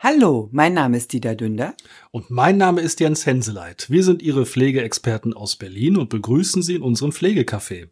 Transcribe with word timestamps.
Hallo, 0.00 0.48
mein 0.52 0.74
Name 0.74 0.96
ist 0.96 1.12
Dieter 1.12 1.34
Dünder. 1.34 1.74
Und 2.12 2.30
mein 2.30 2.56
Name 2.56 2.80
ist 2.80 3.00
Jens 3.00 3.26
Henseleit. 3.26 3.90
Wir 3.90 4.04
sind 4.04 4.22
Ihre 4.22 4.46
Pflegeexperten 4.46 5.34
aus 5.34 5.56
Berlin 5.56 5.96
und 5.96 6.08
begrüßen 6.08 6.62
Sie 6.62 6.76
in 6.76 6.82
unserem 6.82 7.10
Pflegecafé. 7.10 7.88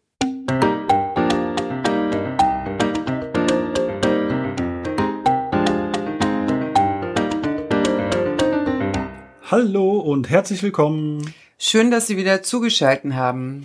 Hallo 9.51 9.99
und 9.99 10.29
herzlich 10.29 10.63
willkommen. 10.63 11.33
Schön, 11.57 11.91
dass 11.91 12.07
Sie 12.07 12.15
wieder 12.15 12.41
zugeschaltet 12.41 13.15
haben. 13.15 13.63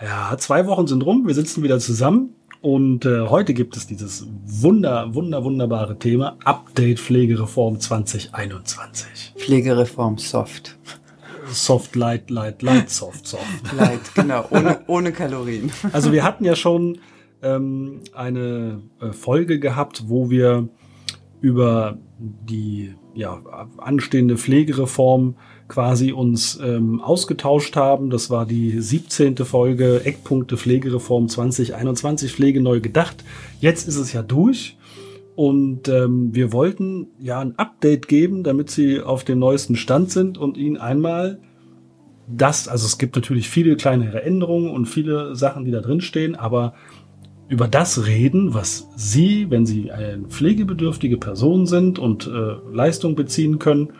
Ja, 0.00 0.34
zwei 0.38 0.66
Wochen 0.66 0.86
sind 0.86 1.04
rum, 1.04 1.26
wir 1.26 1.34
sitzen 1.34 1.62
wieder 1.62 1.78
zusammen 1.78 2.35
und 2.60 3.04
äh, 3.04 3.22
heute 3.28 3.54
gibt 3.54 3.76
es 3.76 3.86
dieses 3.86 4.26
wunder, 4.44 5.14
wunder, 5.14 5.44
wunderbare 5.44 5.98
Thema 5.98 6.36
Update 6.44 6.98
Pflegereform 6.98 7.80
2021. 7.80 9.34
Pflegereform 9.36 10.18
Soft. 10.18 10.76
Soft, 11.48 11.94
light, 11.94 12.28
light, 12.30 12.62
light, 12.62 12.90
soft, 12.90 13.26
soft. 13.26 13.72
Light, 13.76 14.00
genau, 14.14 14.46
ohne, 14.50 14.80
ohne 14.88 15.12
Kalorien. 15.12 15.70
Also 15.92 16.12
wir 16.12 16.24
hatten 16.24 16.44
ja 16.44 16.56
schon 16.56 16.98
ähm, 17.40 18.00
eine 18.14 18.82
äh, 19.00 19.12
Folge 19.12 19.60
gehabt, 19.60 20.04
wo 20.08 20.28
wir 20.28 20.68
über 21.40 21.98
die 22.18 22.96
ja, 23.16 23.40
anstehende 23.78 24.36
Pflegereform 24.36 25.34
quasi 25.68 26.12
uns 26.12 26.60
ähm, 26.62 27.00
ausgetauscht 27.00 27.74
haben. 27.74 28.10
Das 28.10 28.30
war 28.30 28.46
die 28.46 28.80
17. 28.80 29.36
Folge 29.38 30.02
Eckpunkte 30.04 30.56
Pflegereform 30.56 31.28
2021, 31.28 32.32
Pflege 32.32 32.60
neu 32.60 32.80
gedacht. 32.80 33.24
Jetzt 33.60 33.88
ist 33.88 33.96
es 33.96 34.12
ja 34.12 34.22
durch. 34.22 34.76
Und 35.34 35.88
ähm, 35.88 36.34
wir 36.34 36.52
wollten 36.52 37.08
ja 37.18 37.40
ein 37.40 37.58
Update 37.58 38.08
geben, 38.08 38.42
damit 38.42 38.70
Sie 38.70 39.00
auf 39.00 39.24
dem 39.24 39.38
neuesten 39.38 39.76
Stand 39.76 40.10
sind 40.10 40.38
und 40.38 40.56
Ihnen 40.56 40.76
einmal 40.76 41.40
das, 42.28 42.68
also 42.68 42.86
es 42.86 42.98
gibt 42.98 43.16
natürlich 43.16 43.48
viele 43.48 43.76
kleinere 43.76 44.22
Änderungen 44.22 44.70
und 44.70 44.86
viele 44.86 45.36
Sachen, 45.36 45.64
die 45.64 45.70
da 45.70 45.80
drin 45.80 46.00
stehen, 46.00 46.34
aber 46.34 46.74
über 47.48 47.68
das 47.68 48.06
reden, 48.06 48.54
was 48.54 48.88
Sie, 48.96 49.50
wenn 49.50 49.66
Sie 49.66 49.92
eine 49.92 50.24
pflegebedürftige 50.24 51.16
Person 51.16 51.66
sind 51.66 51.98
und 51.98 52.26
äh, 52.26 52.74
Leistung 52.74 53.14
beziehen 53.14 53.58
können, 53.58 53.92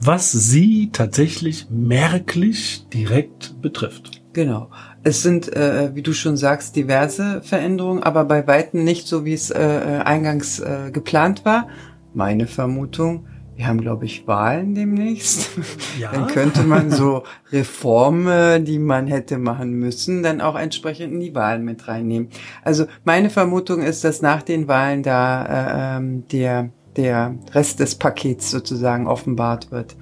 was 0.00 0.32
Sie 0.32 0.90
tatsächlich 0.92 1.66
merklich 1.70 2.86
direkt 2.92 3.60
betrifft. 3.60 4.22
Genau. 4.32 4.70
Es 5.02 5.22
sind, 5.22 5.52
äh, 5.54 5.94
wie 5.94 6.02
du 6.02 6.12
schon 6.12 6.36
sagst, 6.36 6.76
diverse 6.76 7.42
Veränderungen, 7.42 8.02
aber 8.02 8.24
bei 8.24 8.46
weitem 8.46 8.84
nicht 8.84 9.08
so, 9.08 9.24
wie 9.24 9.32
es 9.32 9.50
äh, 9.50 10.00
eingangs 10.04 10.60
äh, 10.60 10.90
geplant 10.92 11.44
war. 11.44 11.68
Meine 12.14 12.46
Vermutung, 12.46 13.26
wir 13.58 13.66
haben, 13.66 13.80
glaube 13.80 14.04
ich, 14.04 14.28
Wahlen 14.28 14.76
demnächst. 14.76 15.50
Ja. 15.98 16.12
Dann 16.12 16.28
könnte 16.28 16.62
man 16.62 16.92
so 16.92 17.24
Reformen, 17.50 18.64
die 18.64 18.78
man 18.78 19.08
hätte 19.08 19.36
machen 19.36 19.72
müssen, 19.72 20.22
dann 20.22 20.40
auch 20.40 20.56
entsprechend 20.56 21.12
in 21.12 21.18
die 21.18 21.34
Wahlen 21.34 21.64
mit 21.64 21.88
reinnehmen. 21.88 22.28
Also 22.62 22.86
meine 23.02 23.30
Vermutung 23.30 23.82
ist, 23.82 24.04
dass 24.04 24.22
nach 24.22 24.42
den 24.42 24.68
Wahlen 24.68 25.02
da 25.02 25.96
äh, 25.96 25.96
ähm, 25.96 26.28
der 26.28 26.70
der 26.96 27.34
Rest 27.52 27.80
des 27.80 27.96
Pakets 27.96 28.50
sozusagen 28.50 29.06
offenbart 29.06 29.70
wird. 29.72 29.96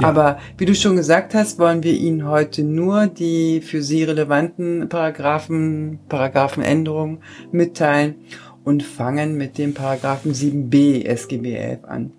Ja. 0.00 0.08
Aber 0.08 0.38
wie 0.56 0.64
du 0.64 0.74
schon 0.74 0.96
gesagt 0.96 1.34
hast, 1.34 1.58
wollen 1.58 1.82
wir 1.82 1.94
Ihnen 1.94 2.26
heute 2.26 2.62
nur 2.62 3.06
die 3.08 3.60
für 3.60 3.82
Sie 3.82 4.04
relevanten 4.04 4.88
Paragraphen, 4.88 5.98
Paragraphenänderungen 6.08 7.18
mitteilen 7.52 8.16
und 8.64 8.82
fangen 8.82 9.36
mit 9.36 9.58
dem 9.58 9.74
Paragraphen 9.74 10.32
7b 10.32 11.04
SGB 11.04 11.54
11 11.54 11.84
an. 11.84 12.12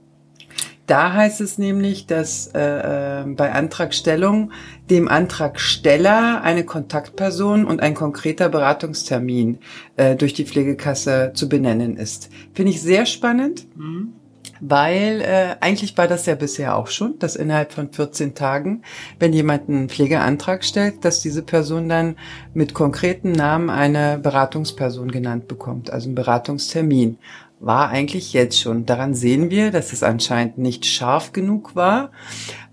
Da 0.87 1.13
heißt 1.13 1.41
es 1.41 1.57
nämlich, 1.57 2.07
dass 2.07 2.47
äh, 2.47 3.21
äh, 3.21 3.25
bei 3.25 3.51
Antragstellung 3.51 4.51
dem 4.89 5.07
Antragsteller 5.07 6.41
eine 6.41 6.65
Kontaktperson 6.65 7.65
und 7.65 7.81
ein 7.81 7.93
konkreter 7.93 8.49
Beratungstermin 8.49 9.59
äh, 9.95 10.15
durch 10.15 10.33
die 10.33 10.45
Pflegekasse 10.45 11.31
zu 11.33 11.47
benennen 11.47 11.97
ist. 11.97 12.29
Finde 12.53 12.71
ich 12.71 12.81
sehr 12.81 13.05
spannend. 13.05 13.67
Mhm 13.75 14.13
weil 14.61 15.21
äh, 15.21 15.55
eigentlich 15.59 15.97
war 15.97 16.07
das 16.07 16.27
ja 16.27 16.35
bisher 16.35 16.77
auch 16.77 16.87
schon, 16.87 17.17
dass 17.17 17.35
innerhalb 17.35 17.73
von 17.73 17.91
14 17.91 18.35
Tagen, 18.35 18.83
wenn 19.19 19.33
jemand 19.33 19.67
einen 19.67 19.89
Pflegeantrag 19.89 20.63
stellt, 20.63 21.03
dass 21.03 21.19
diese 21.19 21.41
Person 21.41 21.89
dann 21.89 22.15
mit 22.53 22.75
konkreten 22.75 23.31
Namen 23.31 23.71
eine 23.71 24.19
Beratungsperson 24.19 25.11
genannt 25.11 25.47
bekommt, 25.47 25.91
also 25.91 26.07
einen 26.07 26.15
Beratungstermin 26.15 27.17
war 27.61 27.89
eigentlich 27.89 28.33
jetzt 28.33 28.59
schon. 28.59 28.85
Daran 28.85 29.13
sehen 29.13 29.49
wir, 29.51 29.71
dass 29.71 29.93
es 29.93 30.03
anscheinend 30.03 30.57
nicht 30.57 30.85
scharf 30.85 31.31
genug 31.31 31.75
war, 31.75 32.11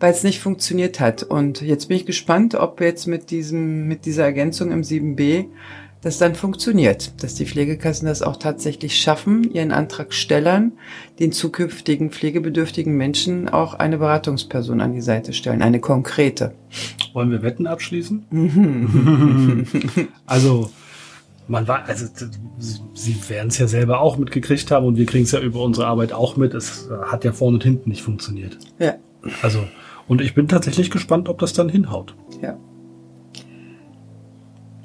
weil 0.00 0.12
es 0.12 0.24
nicht 0.24 0.40
funktioniert 0.40 0.98
hat. 0.98 1.22
Und 1.22 1.60
jetzt 1.60 1.88
bin 1.88 1.98
ich 1.98 2.06
gespannt, 2.06 2.54
ob 2.54 2.80
jetzt 2.80 3.06
mit 3.06 3.30
diesem, 3.30 3.86
mit 3.86 4.06
dieser 4.06 4.24
Ergänzung 4.24 4.72
im 4.72 4.82
7b 4.82 5.46
das 6.00 6.18
dann 6.18 6.36
funktioniert, 6.36 7.22
dass 7.22 7.34
die 7.34 7.44
Pflegekassen 7.44 8.06
das 8.06 8.22
auch 8.22 8.36
tatsächlich 8.36 8.98
schaffen, 9.00 9.52
ihren 9.52 9.72
Antragstellern, 9.72 10.72
den 11.18 11.32
zukünftigen 11.32 12.10
pflegebedürftigen 12.10 12.96
Menschen 12.96 13.48
auch 13.48 13.74
eine 13.74 13.98
Beratungsperson 13.98 14.80
an 14.80 14.92
die 14.92 15.00
Seite 15.00 15.32
stellen, 15.32 15.60
eine 15.60 15.80
konkrete. 15.80 16.54
Wollen 17.14 17.32
wir 17.32 17.42
Wetten 17.42 17.66
abschließen? 17.66 18.26
also 20.26 20.70
man 21.48 21.66
war, 21.66 21.86
also 21.86 22.06
sie 22.94 23.16
werden 23.28 23.48
es 23.48 23.58
ja 23.58 23.66
selber 23.66 24.00
auch 24.00 24.18
mitgekriegt 24.18 24.70
haben 24.70 24.86
und 24.86 24.96
wir 24.96 25.06
kriegen 25.06 25.24
es 25.24 25.32
ja 25.32 25.40
über 25.40 25.62
unsere 25.62 25.86
Arbeit 25.86 26.12
auch 26.12 26.36
mit. 26.36 26.54
Es 26.54 26.88
hat 27.06 27.24
ja 27.24 27.32
vorne 27.32 27.56
und 27.56 27.64
hinten 27.64 27.88
nicht 27.88 28.02
funktioniert. 28.02 28.58
Ja. 28.78 28.94
Also, 29.42 29.66
und 30.06 30.20
ich 30.20 30.34
bin 30.34 30.46
tatsächlich 30.48 30.90
gespannt, 30.90 31.28
ob 31.28 31.38
das 31.38 31.54
dann 31.54 31.68
hinhaut. 31.68 32.14
Ja. 32.42 32.56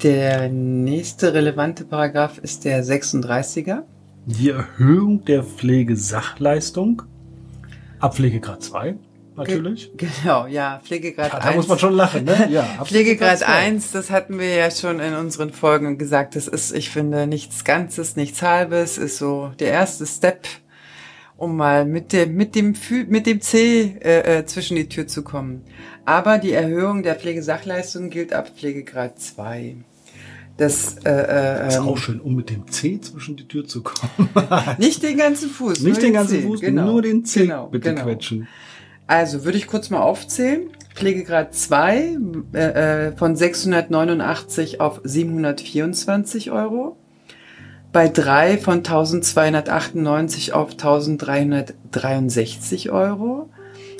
Der 0.01 0.49
nächste 0.49 1.33
relevante 1.33 1.85
Paragraph 1.85 2.37
ist 2.37 2.65
der 2.65 2.83
36er. 2.83 3.83
Die 4.25 4.49
Erhöhung 4.49 5.25
der 5.25 5.43
Pflegesachleistung 5.43 7.03
ab 7.99 8.15
Pflegegrad 8.15 8.63
2 8.63 8.95
natürlich. 9.35 9.91
Ge 9.97 10.09
genau, 10.21 10.47
ja, 10.47 10.81
Pflegegrad 10.83 11.33
ja, 11.33 11.39
1. 11.39 11.45
Da 11.45 11.55
muss 11.55 11.67
man 11.67 11.79
schon 11.79 11.93
lachen, 11.93 12.25
ne? 12.25 12.49
Ja, 12.51 12.83
Pflegegrad 12.83 13.43
1, 13.43 13.91
das 13.91 14.11
hatten 14.11 14.39
wir 14.39 14.55
ja 14.55 14.71
schon 14.71 14.99
in 14.99 15.13
unseren 15.13 15.51
Folgen 15.51 15.97
gesagt, 15.97 16.35
das 16.35 16.47
ist, 16.47 16.73
ich 16.73 16.89
finde, 16.89 17.27
nichts 17.27 17.63
Ganzes, 17.63 18.15
nichts 18.15 18.41
Halbes, 18.41 18.97
ist 18.97 19.17
so 19.17 19.51
der 19.59 19.69
erste 19.69 20.05
Step, 20.05 20.47
um 21.37 21.55
mal 21.55 21.85
mit 21.85 22.13
dem, 22.13 22.35
mit 22.35 22.55
dem, 22.55 22.75
mit 23.07 23.25
dem 23.25 23.41
C 23.41 23.97
äh, 24.01 24.39
äh, 24.39 24.45
zwischen 24.45 24.75
die 24.75 24.89
Tür 24.89 25.07
zu 25.07 25.23
kommen. 25.23 25.63
Aber 26.05 26.37
die 26.37 26.51
Erhöhung 26.51 27.03
der 27.03 27.15
Pflegesachleistung 27.15 28.09
gilt 28.09 28.33
ab 28.33 28.51
Pflegegrad 28.57 29.19
2. 29.19 29.77
Das, 30.57 30.97
äh, 31.03 31.09
äh, 31.09 31.67
ist 31.67 31.79
auch 31.79 31.95
ähm, 31.95 31.97
schön, 31.97 32.19
um 32.19 32.35
mit 32.35 32.49
dem 32.51 32.67
C 32.67 33.01
zwischen 33.01 33.35
die 33.35 33.47
Tür 33.47 33.65
zu 33.65 33.81
kommen. 33.81 34.29
nicht 34.77 35.01
den 35.01 35.17
ganzen 35.17 35.49
Fuß. 35.49 35.81
Nicht 35.81 36.01
den 36.01 36.13
ganzen 36.13 36.41
C. 36.41 36.41
Fuß, 36.43 36.61
genau. 36.61 36.85
nur 36.85 37.01
den 37.01 37.25
C 37.25 37.41
genau, 37.41 37.67
bitte 37.67 37.89
genau. 37.89 38.03
quetschen. 38.03 38.47
Also 39.07 39.45
würde 39.45 39.57
ich 39.57 39.67
kurz 39.67 39.89
mal 39.89 40.01
aufzählen. 40.01 40.69
Pflegegrad 40.95 41.55
2 41.55 42.17
äh, 42.53 42.59
äh, 42.59 43.11
von 43.15 43.35
689 43.35 44.79
auf 44.79 45.01
724 45.03 46.51
Euro. 46.51 46.97
Bei 47.91 48.07
3 48.07 48.57
von 48.57 48.77
1298 48.77 50.53
auf 50.53 50.71
1363 50.71 52.91
Euro. 52.91 53.49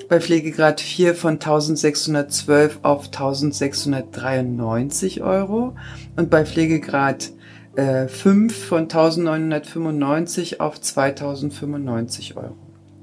Bei 0.09 0.19
Pflegegrad 0.19 0.81
4 0.81 1.13
von 1.16 1.34
1612 1.34 2.80
auf 2.84 3.06
1693 3.06 5.22
Euro. 5.22 5.75
Und 6.16 6.30
bei 6.30 6.46
Pflegegrad 6.46 7.31
äh, 7.75 8.08
5 8.08 8.66
von 8.66 8.84
1995 8.84 10.62
auf 10.62 10.80
2095 10.80 12.38
Euro. 12.38 12.56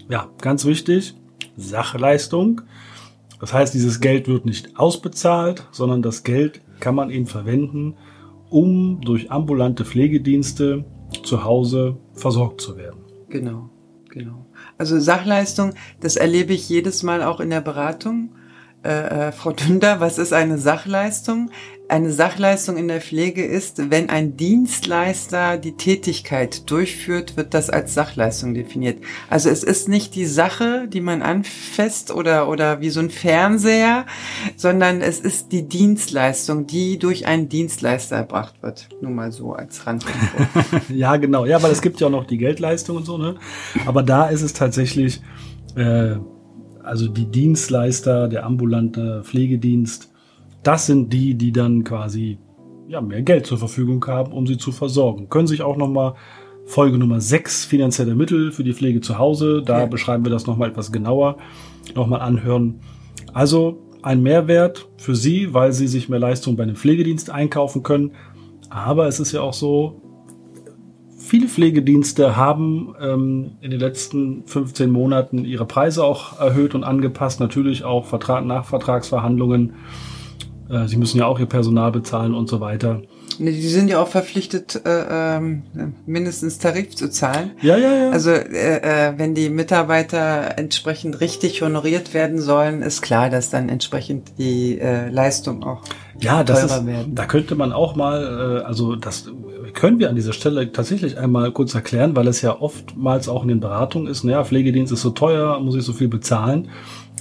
Ja, 0.09 0.29
ganz 0.41 0.65
wichtig. 0.65 1.17
Sachleistung. 1.57 2.63
Das 3.41 3.53
heißt, 3.53 3.73
dieses 3.75 4.01
Geld 4.01 4.29
wird 4.29 4.45
nicht 4.45 4.79
ausbezahlt, 4.79 5.67
sondern 5.73 6.03
das 6.03 6.23
Geld 6.25 6.61
kann 6.79 6.95
man 6.95 7.11
eben 7.11 7.27
verwenden, 7.27 7.97
um 8.51 9.01
durch 9.01 9.31
ambulante 9.31 9.85
Pflegedienste 9.85 10.85
zu 11.25 11.45
Hause 11.45 11.97
versorgt 12.15 12.61
zu 12.61 12.77
werden. 12.77 13.01
Genau, 13.29 13.71
genau. 14.09 14.47
Also 14.77 14.99
Sachleistung, 14.99 15.75
das 16.01 16.17
erlebe 16.17 16.53
ich 16.53 16.69
jedes 16.69 17.03
Mal 17.03 17.23
auch 17.23 17.41
in 17.41 17.51
der 17.51 17.61
Beratung. 17.61 18.35
äh, 18.83 19.29
äh, 19.29 19.33
Frau 19.33 19.53
Dünder, 19.53 20.01
was 20.01 20.19
ist 20.19 20.33
eine 20.33 20.59
Sachleistung? 20.59 21.51
Eine 21.91 22.13
Sachleistung 22.13 22.77
in 22.77 22.87
der 22.87 23.01
Pflege 23.01 23.45
ist, 23.45 23.91
wenn 23.91 24.11
ein 24.11 24.37
Dienstleister 24.37 25.59
die 25.59 25.73
Tätigkeit 25.73 26.71
durchführt, 26.71 27.37
wird 27.37 27.53
das 27.53 27.69
als 27.69 27.95
Sachleistung 27.95 28.55
definiert. 28.55 29.03
Also 29.29 29.51
es 29.51 29.65
ist 29.65 29.89
nicht 29.89 30.15
die 30.15 30.27
Sache, 30.27 30.87
die 30.87 31.01
man 31.01 31.21
anfasst 31.21 32.13
oder, 32.13 32.49
oder 32.49 32.81
wie 32.81 32.91
so 32.91 33.01
ein 33.01 33.11
Fernseher, 33.11 34.07
sondern 34.55 35.01
es 35.01 35.19
ist 35.19 35.51
die 35.51 35.67
Dienstleistung, 35.67 36.69
die 36.69 36.97
durch 36.97 37.27
einen 37.27 37.49
Dienstleister 37.49 38.15
erbracht 38.15 38.63
wird. 38.63 38.89
Nur 39.01 39.11
mal 39.11 39.33
so 39.33 39.55
als 39.55 39.85
Randinfo. 39.85 40.47
ja, 40.95 41.17
genau. 41.17 41.45
Ja, 41.45 41.61
weil 41.61 41.73
es 41.73 41.83
gibt 41.83 41.99
ja 41.99 42.07
auch 42.07 42.13
noch 42.13 42.27
die 42.29 42.39
Geldleistung 42.39 42.99
und 42.99 43.05
so, 43.05 43.19
ne? 43.19 43.35
Aber 43.85 44.05
da 44.05 44.29
ist 44.29 44.43
es 44.43 44.53
tatsächlich, 44.53 45.21
äh, 45.75 46.15
also 46.85 47.09
die 47.09 47.27
Dienstleister, 47.27 48.29
der 48.29 48.47
ambulante 48.47 49.25
Pflegedienst, 49.25 50.10
das 50.63 50.87
sind 50.87 51.13
die, 51.13 51.35
die 51.35 51.53
dann 51.53 51.85
quasi 51.85 52.39
ja, 52.89 53.01
mehr 53.01 53.23
Geld 53.23 53.47
zur 53.47 53.59
Verfügung 53.59 54.05
haben, 54.07 54.33
um 54.33 54.47
sie 54.47 54.59
zu 54.59 54.73
versorgen. 54.73 55.29
Können 55.29 55.47
sich 55.47 55.63
auch 55.63 55.77
nochmal 55.77 56.15
Folge 56.67 56.99
Nummer 56.99 57.21
6, 57.21 57.65
finanzielle 57.65 58.15
Mittel 58.15 58.53
für 58.53 58.65
die 58.65 58.75
Pflege 58.75 59.01
zu 59.01 59.19
Hause, 59.19 59.63
da 59.65 59.83
okay. 59.83 59.91
beschreiben 59.91 60.25
wir 60.25 60.31
das 60.31 60.47
nochmal 60.47 60.71
etwas 60.71 60.93
genauer, 60.93 61.37
nochmal 61.95 62.21
anhören. 62.21 62.81
Also 63.33 63.83
ein 64.03 64.23
Mehrwert 64.23 64.89
für 64.97 65.15
Sie, 65.15 65.53
weil 65.53 65.73
Sie 65.73 65.87
sich 65.87 66.09
mehr 66.09 66.19
Leistung 66.19 66.57
bei 66.57 66.63
einem 66.63 66.77
Pflegedienst 66.77 67.31
einkaufen 67.31 67.83
können. 67.83 68.13
Aber 68.71 69.09
es 69.09 69.21
ist 69.21 69.33
ja 69.33 69.41
auch 69.41 69.55
so, 69.55 70.01
Viele 71.31 71.49
Pflegedienste 71.49 72.35
haben 72.35 72.95
ähm, 73.01 73.53
in 73.61 73.71
den 73.71 73.79
letzten 73.79 74.45
15 74.47 74.91
Monaten 74.91 75.45
ihre 75.45 75.67
Preise 75.67 76.03
auch 76.03 76.41
erhöht 76.41 76.75
und 76.75 76.83
angepasst. 76.83 77.39
Natürlich 77.39 77.85
auch 77.85 78.07
Vertrag 78.07 78.45
nach 78.47 78.65
Vertragsverhandlungen. 78.65 79.75
Äh, 80.71 80.89
sie 80.89 80.97
müssen 80.97 81.19
ja 81.19 81.27
auch 81.27 81.39
ihr 81.39 81.47
Personal 81.47 81.93
bezahlen 81.93 82.35
und 82.35 82.49
so 82.49 82.61
weiter. 82.61 83.03
Die 83.39 83.69
sind 83.69 83.89
ja 83.89 84.03
auch 84.03 84.09
verpflichtet, 84.09 84.83
äh, 84.85 85.37
äh, 85.39 85.41
mindestens 86.05 86.59
Tarif 86.59 86.95
zu 86.95 87.09
zahlen. 87.09 87.53
Ja, 87.63 87.77
ja, 87.79 87.93
ja. 87.93 88.11
Also 88.11 88.31
äh, 88.31 89.09
äh, 89.09 89.15
wenn 89.17 89.35
die 89.35 89.49
Mitarbeiter 89.49 90.59
entsprechend 90.59 91.21
richtig 91.21 91.63
honoriert 91.63 92.13
werden 92.13 92.39
sollen, 92.39 92.83
ist 92.83 93.01
klar, 93.01 93.31
dass 93.31 93.49
dann 93.49 93.71
entsprechend 93.71 94.33
die 94.39 94.79
äh, 94.79 95.09
Leistung 95.09 95.63
auch 95.63 95.83
ja, 96.21 96.45
das 96.45 96.65
ist, 96.65 96.87
werden. 96.87 97.15
Da 97.15 97.25
könnte 97.25 97.55
man 97.55 97.73
auch 97.73 97.97
mal, 97.97 98.61
äh, 98.61 98.65
also 98.67 98.95
das 98.95 99.31
können 99.73 99.99
wir 99.99 100.11
an 100.11 100.17
dieser 100.17 100.35
Stelle 100.35 100.71
tatsächlich 100.71 101.17
einmal 101.19 101.51
kurz 101.53 101.75
erklären, 101.75 102.15
weil 102.17 102.29
es 102.29 102.43
ja 102.43 102.61
oftmals 102.61 103.29
auch 103.29 103.43
in 103.43 103.49
den 103.49 103.61
Beratungen 103.61 104.07
ist, 104.07 104.25
naja, 104.25 104.45
Pflegedienst 104.45 104.93
ist 104.93 105.01
so 105.01 105.11
teuer, 105.11 105.59
muss 105.61 105.77
ich 105.77 105.83
so 105.83 105.95
viel 105.95 106.09
bezahlen. 106.09 106.69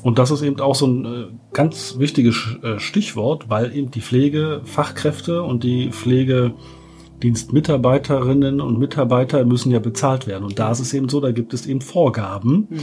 Und 0.03 0.17
das 0.17 0.31
ist 0.31 0.41
eben 0.41 0.61
auch 0.61 0.75
so 0.75 0.87
ein 0.87 1.05
äh, 1.05 1.25
ganz 1.53 1.99
wichtiges 1.99 2.57
äh, 2.63 2.79
Stichwort, 2.79 3.49
weil 3.49 3.75
eben 3.75 3.91
die 3.91 3.99
Pflegefachkräfte 4.01 5.43
und 5.43 5.63
die 5.63 5.91
Pflegedienstmitarbeiterinnen 5.91 8.61
und 8.61 8.79
Mitarbeiter 8.79 9.43
müssen 9.45 9.71
ja 9.71 9.79
bezahlt 9.79 10.25
werden. 10.27 10.45
Und 10.45 10.57
da 10.59 10.71
ist 10.71 10.79
es 10.79 10.93
eben 10.93 11.09
so, 11.09 11.19
da 11.19 11.31
gibt 11.31 11.53
es 11.53 11.67
eben 11.67 11.81
Vorgaben. 11.81 12.67
Mhm. 12.69 12.79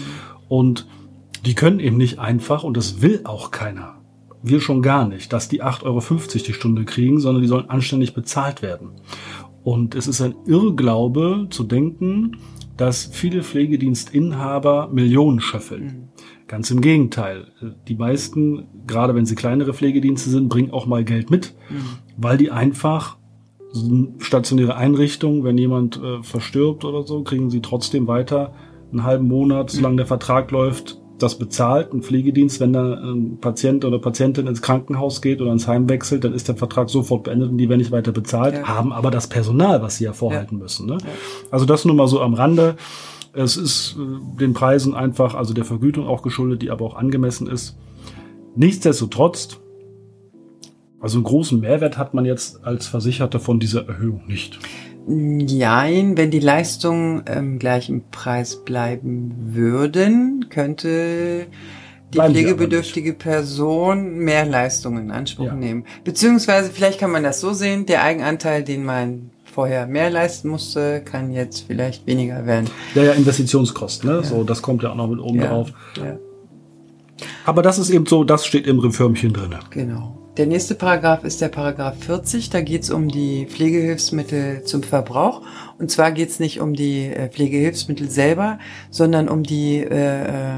Und 0.48 0.86
die 1.46 1.54
können 1.54 1.80
eben 1.80 1.96
nicht 1.96 2.18
einfach, 2.18 2.64
und 2.64 2.76
das 2.76 3.00
will 3.00 3.22
auch 3.24 3.50
keiner, 3.50 3.94
wir 4.42 4.60
schon 4.60 4.82
gar 4.82 5.08
nicht, 5.08 5.32
dass 5.32 5.48
die 5.48 5.62
8,50 5.62 5.84
Euro 5.84 6.02
die 6.46 6.52
Stunde 6.52 6.84
kriegen, 6.84 7.18
sondern 7.20 7.40
die 7.42 7.48
sollen 7.48 7.70
anständig 7.70 8.12
bezahlt 8.14 8.60
werden. 8.62 8.90
Und 9.64 9.94
es 9.94 10.06
ist 10.06 10.20
ein 10.20 10.34
Irrglaube 10.46 11.46
zu 11.50 11.64
denken, 11.64 12.36
dass 12.76 13.06
viele 13.06 13.42
Pflegedienstinhaber 13.42 14.90
Millionen 14.92 15.40
schöffeln. 15.40 15.84
Mhm. 15.84 16.08
Ganz 16.48 16.70
im 16.70 16.80
Gegenteil. 16.80 17.48
Die 17.88 17.96
meisten, 17.96 18.66
gerade 18.86 19.14
wenn 19.14 19.26
sie 19.26 19.34
kleinere 19.34 19.74
Pflegedienste 19.74 20.30
sind, 20.30 20.48
bringen 20.48 20.70
auch 20.70 20.86
mal 20.86 21.04
Geld 21.04 21.30
mit, 21.30 21.54
mhm. 21.70 21.98
weil 22.16 22.36
die 22.38 22.50
einfach 22.50 23.16
stationäre 24.18 24.76
Einrichtungen, 24.76 25.44
wenn 25.44 25.58
jemand 25.58 26.00
äh, 26.02 26.22
verstirbt 26.22 26.84
oder 26.84 27.02
so, 27.02 27.22
kriegen 27.22 27.50
sie 27.50 27.60
trotzdem 27.60 28.06
weiter 28.06 28.54
einen 28.92 29.02
halben 29.02 29.26
Monat, 29.26 29.70
solange 29.70 29.94
mhm. 29.94 29.98
der 29.98 30.06
Vertrag 30.06 30.50
läuft, 30.50 30.98
das 31.18 31.38
bezahlt, 31.38 31.92
ein 31.92 32.02
Pflegedienst, 32.02 32.60
wenn 32.60 32.72
da 32.72 32.94
ein 32.94 33.38
Patient 33.40 33.84
oder 33.84 33.98
Patientin 33.98 34.46
ins 34.46 34.60
Krankenhaus 34.60 35.22
geht 35.22 35.40
oder 35.40 35.52
ins 35.52 35.66
Heim 35.66 35.88
wechselt, 35.88 36.24
dann 36.24 36.34
ist 36.34 36.48
der 36.48 36.56
Vertrag 36.56 36.90
sofort 36.90 37.24
beendet 37.24 37.50
und 37.50 37.58
die 37.58 37.68
werden 37.68 37.80
nicht 37.80 37.90
weiter 37.90 38.12
bezahlt, 38.12 38.54
ja. 38.54 38.68
haben 38.68 38.92
aber 38.92 39.10
das 39.10 39.26
Personal, 39.26 39.82
was 39.82 39.96
sie 39.96 40.04
ja 40.04 40.12
vorhalten 40.12 40.56
ja. 40.56 40.62
müssen. 40.62 40.86
Ne? 40.86 40.98
Ja. 41.00 41.08
Also 41.50 41.64
das 41.64 41.84
nur 41.84 41.94
mal 41.94 42.08
so 42.08 42.20
am 42.20 42.34
Rande. 42.34 42.76
Es 43.36 43.56
ist 43.56 43.96
äh, 43.98 44.40
den 44.40 44.54
Preisen 44.54 44.94
einfach, 44.94 45.34
also 45.34 45.52
der 45.52 45.64
Vergütung 45.64 46.06
auch 46.06 46.22
geschuldet, 46.22 46.62
die 46.62 46.70
aber 46.70 46.84
auch 46.84 46.96
angemessen 46.96 47.46
ist. 47.46 47.76
Nichtsdestotrotz, 48.54 49.60
also 51.00 51.18
einen 51.18 51.24
großen 51.24 51.60
Mehrwert 51.60 51.98
hat 51.98 52.14
man 52.14 52.24
jetzt 52.24 52.64
als 52.64 52.86
Versicherter 52.86 53.38
von 53.38 53.60
dieser 53.60 53.86
Erhöhung 53.86 54.26
nicht. 54.26 54.58
Nein, 55.06 56.16
wenn 56.16 56.30
die 56.30 56.40
Leistungen 56.40 57.22
im 57.26 57.58
gleichen 57.58 58.04
Preis 58.10 58.64
bleiben 58.64 59.34
würden, 59.52 60.46
könnte 60.48 61.46
die 62.12 62.18
Bleiben 62.18 62.34
pflegebedürftige 62.34 63.12
Person 63.12 64.18
mehr 64.18 64.46
Leistungen 64.46 65.04
in 65.04 65.10
Anspruch 65.10 65.46
ja. 65.46 65.54
nehmen. 65.54 65.84
Beziehungsweise, 66.02 66.70
vielleicht 66.70 66.98
kann 66.98 67.12
man 67.12 67.22
das 67.22 67.40
so 67.40 67.52
sehen, 67.52 67.86
der 67.86 68.02
Eigenanteil, 68.02 68.64
den 68.64 68.84
man 68.84 69.30
vorher 69.56 69.86
mehr 69.86 70.10
leisten 70.10 70.50
musste, 70.50 71.00
kann 71.00 71.32
jetzt 71.32 71.66
vielleicht 71.66 72.06
weniger 72.06 72.44
werden. 72.44 72.68
Ja, 72.94 73.04
ja, 73.04 73.12
Investitionskosten, 73.12 74.10
ne? 74.10 74.16
Ja. 74.16 74.22
So, 74.22 74.44
das 74.44 74.60
kommt 74.60 74.82
ja 74.82 74.90
auch 74.90 74.94
noch 74.94 75.08
mit 75.08 75.18
oben 75.18 75.40
ja, 75.40 75.48
drauf. 75.48 75.72
Ja. 75.96 76.18
Aber 77.46 77.62
das 77.62 77.78
ist 77.78 77.88
eben 77.88 78.04
so, 78.04 78.22
das 78.22 78.44
steht 78.44 78.66
im 78.66 78.78
Reformchen 78.78 79.32
drin. 79.32 79.54
Genau. 79.70 80.18
Der 80.36 80.44
nächste 80.44 80.74
Paragraph 80.74 81.24
ist 81.24 81.40
der 81.40 81.48
Paragraph 81.48 81.96
40. 82.04 82.50
Da 82.50 82.60
geht 82.60 82.82
es 82.82 82.90
um 82.90 83.08
die 83.08 83.46
Pflegehilfsmittel 83.46 84.64
zum 84.64 84.82
Verbrauch. 84.82 85.40
Und 85.78 85.90
zwar 85.90 86.12
geht 86.12 86.28
es 86.28 86.40
nicht 86.40 86.60
um 86.60 86.74
die 86.74 87.06
äh, 87.06 87.30
Pflegehilfsmittel 87.30 88.10
selber, 88.10 88.58
sondern 88.90 89.30
um 89.30 89.44
die 89.44 89.78
äh, 89.78 89.88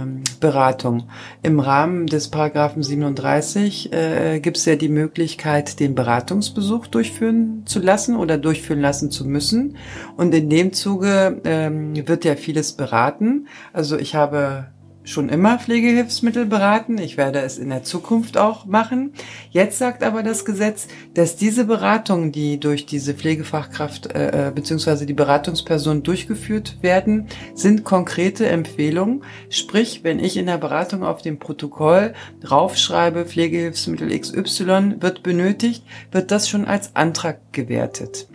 ähm, 0.03 0.25
Beratung. 0.41 1.05
Im 1.45 1.61
Rahmen 1.61 2.09
des 2.09 2.27
Paragraphen 2.27 2.83
37 2.83 3.93
äh, 3.93 4.41
gibt 4.41 4.57
es 4.57 4.65
ja 4.65 4.75
die 4.75 4.89
Möglichkeit, 4.89 5.79
den 5.79 5.95
Beratungsbesuch 5.95 6.89
durchführen 6.89 7.63
zu 7.65 7.79
lassen 7.79 8.17
oder 8.17 8.37
durchführen 8.37 8.81
lassen 8.81 9.13
zu 9.13 9.27
müssen. 9.27 9.77
Und 10.17 10.35
in 10.35 10.51
dem 10.51 10.73
Zuge 10.73 11.41
äh, 11.45 11.71
wird 12.09 12.25
ja 12.25 12.35
vieles 12.35 12.73
beraten. 12.73 13.47
Also 13.73 13.97
ich 13.97 14.17
habe 14.17 14.67
schon 15.09 15.29
immer 15.29 15.59
Pflegehilfsmittel 15.59 16.47
beraten. 16.47 16.99
Ich 16.99 17.17
werde 17.17 17.41
es 17.41 17.59
in 17.59 17.71
der 17.71 17.83
Zukunft 17.83 18.37
auch 18.37 18.67
machen. 18.67 19.13
Jetzt 19.51 19.79
sagt 19.79 20.03
aber 20.03 20.23
das 20.23 20.45
Gesetz, 20.45 20.89
dass 21.15 21.37
diese 21.37 21.65
Beratungen, 21.65 22.33
die 22.33 22.61
durch 22.61 22.87
diese 22.87 23.15
Pflegefachkraft 23.15 24.13
äh, 24.13 24.49
äh 24.49 24.51
bzw. 24.51 25.07
die 25.07 25.15
Beratungsperson 25.15 26.03
durchgeführt 26.03 26.79
werden, 26.83 27.29
sind 27.55 27.85
konkrete 27.85 28.47
Empfehlungen. 28.47 29.25
Sprich, 29.51 30.05
wenn 30.05 30.19
ich 30.19 30.37
in 30.37 30.47
der 30.47 30.59
Beratung 30.59 31.03
auf 31.03 31.23
dem 31.23 31.39
Protokoll 31.39 32.15
draufschreibe, 32.41 33.25
Pflegehilfsmittel 33.25 34.19
XY 34.19 34.97
wird 35.01 35.23
benötigt, 35.23 35.85
wird 36.13 36.31
das 36.31 36.49
schon 36.49 36.67
als 36.67 36.95
Antrag 36.95 37.53
gewertet. 37.53 38.29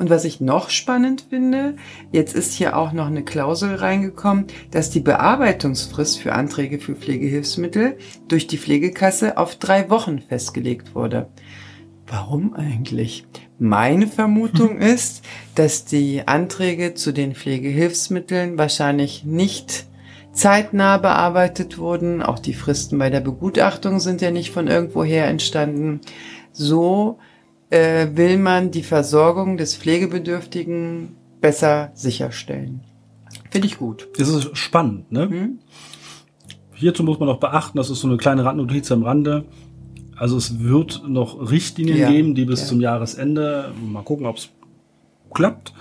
Und 0.00 0.08
was 0.08 0.24
ich 0.24 0.40
noch 0.40 0.70
spannend 0.70 1.26
finde, 1.28 1.76
jetzt 2.10 2.34
ist 2.34 2.54
hier 2.54 2.74
auch 2.78 2.92
noch 2.92 3.08
eine 3.08 3.22
Klausel 3.22 3.74
reingekommen, 3.74 4.46
dass 4.70 4.88
die 4.88 5.00
Bearbeitungsfrist 5.00 6.18
für 6.18 6.32
Anträge 6.32 6.78
für 6.78 6.94
Pflegehilfsmittel 6.94 7.98
durch 8.26 8.46
die 8.46 8.56
Pflegekasse 8.56 9.36
auf 9.36 9.56
drei 9.56 9.90
Wochen 9.90 10.20
festgelegt 10.20 10.94
wurde. 10.94 11.28
Warum 12.06 12.54
eigentlich? 12.54 13.26
Meine 13.58 14.06
Vermutung 14.06 14.78
ist, 14.80 15.22
dass 15.54 15.84
die 15.84 16.26
Anträge 16.26 16.94
zu 16.94 17.12
den 17.12 17.34
Pflegehilfsmitteln 17.34 18.56
wahrscheinlich 18.56 19.24
nicht 19.26 19.84
zeitnah 20.32 20.96
bearbeitet 20.96 21.76
wurden. 21.76 22.22
Auch 22.22 22.38
die 22.38 22.54
Fristen 22.54 22.98
bei 22.98 23.10
der 23.10 23.20
Begutachtung 23.20 24.00
sind 24.00 24.22
ja 24.22 24.30
nicht 24.30 24.50
von 24.50 24.66
irgendwoher 24.66 25.26
entstanden. 25.26 26.00
So 26.52 27.18
äh, 27.70 28.08
will 28.14 28.36
man 28.36 28.70
die 28.70 28.82
Versorgung 28.82 29.56
des 29.56 29.76
Pflegebedürftigen 29.76 31.16
besser 31.40 31.90
sicherstellen. 31.94 32.82
Finde 33.50 33.66
ich 33.66 33.78
gut. 33.78 34.08
Das 34.18 34.28
ist 34.28 34.56
spannend, 34.56 35.10
ne? 35.10 35.28
Hm? 35.28 35.58
Hierzu 36.74 37.02
muss 37.02 37.18
man 37.18 37.28
auch 37.28 37.40
beachten, 37.40 37.78
das 37.78 37.90
ist 37.90 38.00
so 38.00 38.08
eine 38.08 38.16
kleine 38.16 38.44
Randnotiz 38.44 38.90
am 38.90 39.02
Rande. 39.02 39.44
Also 40.16 40.36
es 40.36 40.60
wird 40.60 41.02
noch 41.08 41.50
Richtlinien 41.50 41.98
ja, 41.98 42.10
geben, 42.10 42.34
die 42.34 42.44
bis 42.44 42.60
ja. 42.60 42.66
zum 42.66 42.80
Jahresende, 42.80 43.72
mal 43.82 44.02
gucken, 44.02 44.26
ob 44.26 44.36
es 44.36 44.50
klappt, 45.32 45.72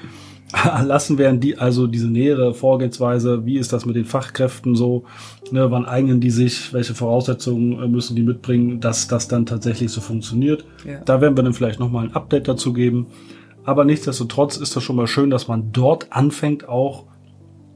erlassen 0.64 1.18
werden, 1.18 1.40
die 1.40 1.58
also 1.58 1.88
diese 1.88 2.08
nähere 2.08 2.54
Vorgehensweise, 2.54 3.46
wie 3.46 3.58
ist 3.58 3.72
das 3.72 3.86
mit 3.86 3.96
den 3.96 4.06
Fachkräften 4.06 4.76
so, 4.76 5.04
ne, 5.52 5.70
wann 5.70 5.86
eignen 5.86 6.22
die 6.22 6.32
sich, 6.32 6.74
welche 6.74 6.96
Voraussetzungen 6.96 7.82
äh, 7.82 7.88
müssen 7.88 8.16
die 8.16 8.24
mitbringen, 8.24 8.80
dass 8.80 9.08
das 9.08 9.28
dann 9.28 9.46
tatsächlich 9.46 9.92
so 9.92 10.02
funktioniert. 10.02 10.66
Ja. 10.86 11.02
Da 11.06 11.22
werden 11.22 11.38
wir 11.38 11.44
dann 11.44 11.54
vielleicht 11.54 11.80
nochmal 11.80 12.06
ein 12.06 12.16
Update 12.16 12.48
dazu 12.48 12.74
geben. 12.74 13.08
Aber 13.64 13.86
nichtsdestotrotz 13.86 14.58
ist 14.58 14.76
das 14.76 14.84
schon 14.84 14.96
mal 14.96 15.08
schön, 15.08 15.30
dass 15.30 15.48
man 15.48 15.72
dort 15.72 16.12
anfängt 16.12 16.68
auch 16.68 17.06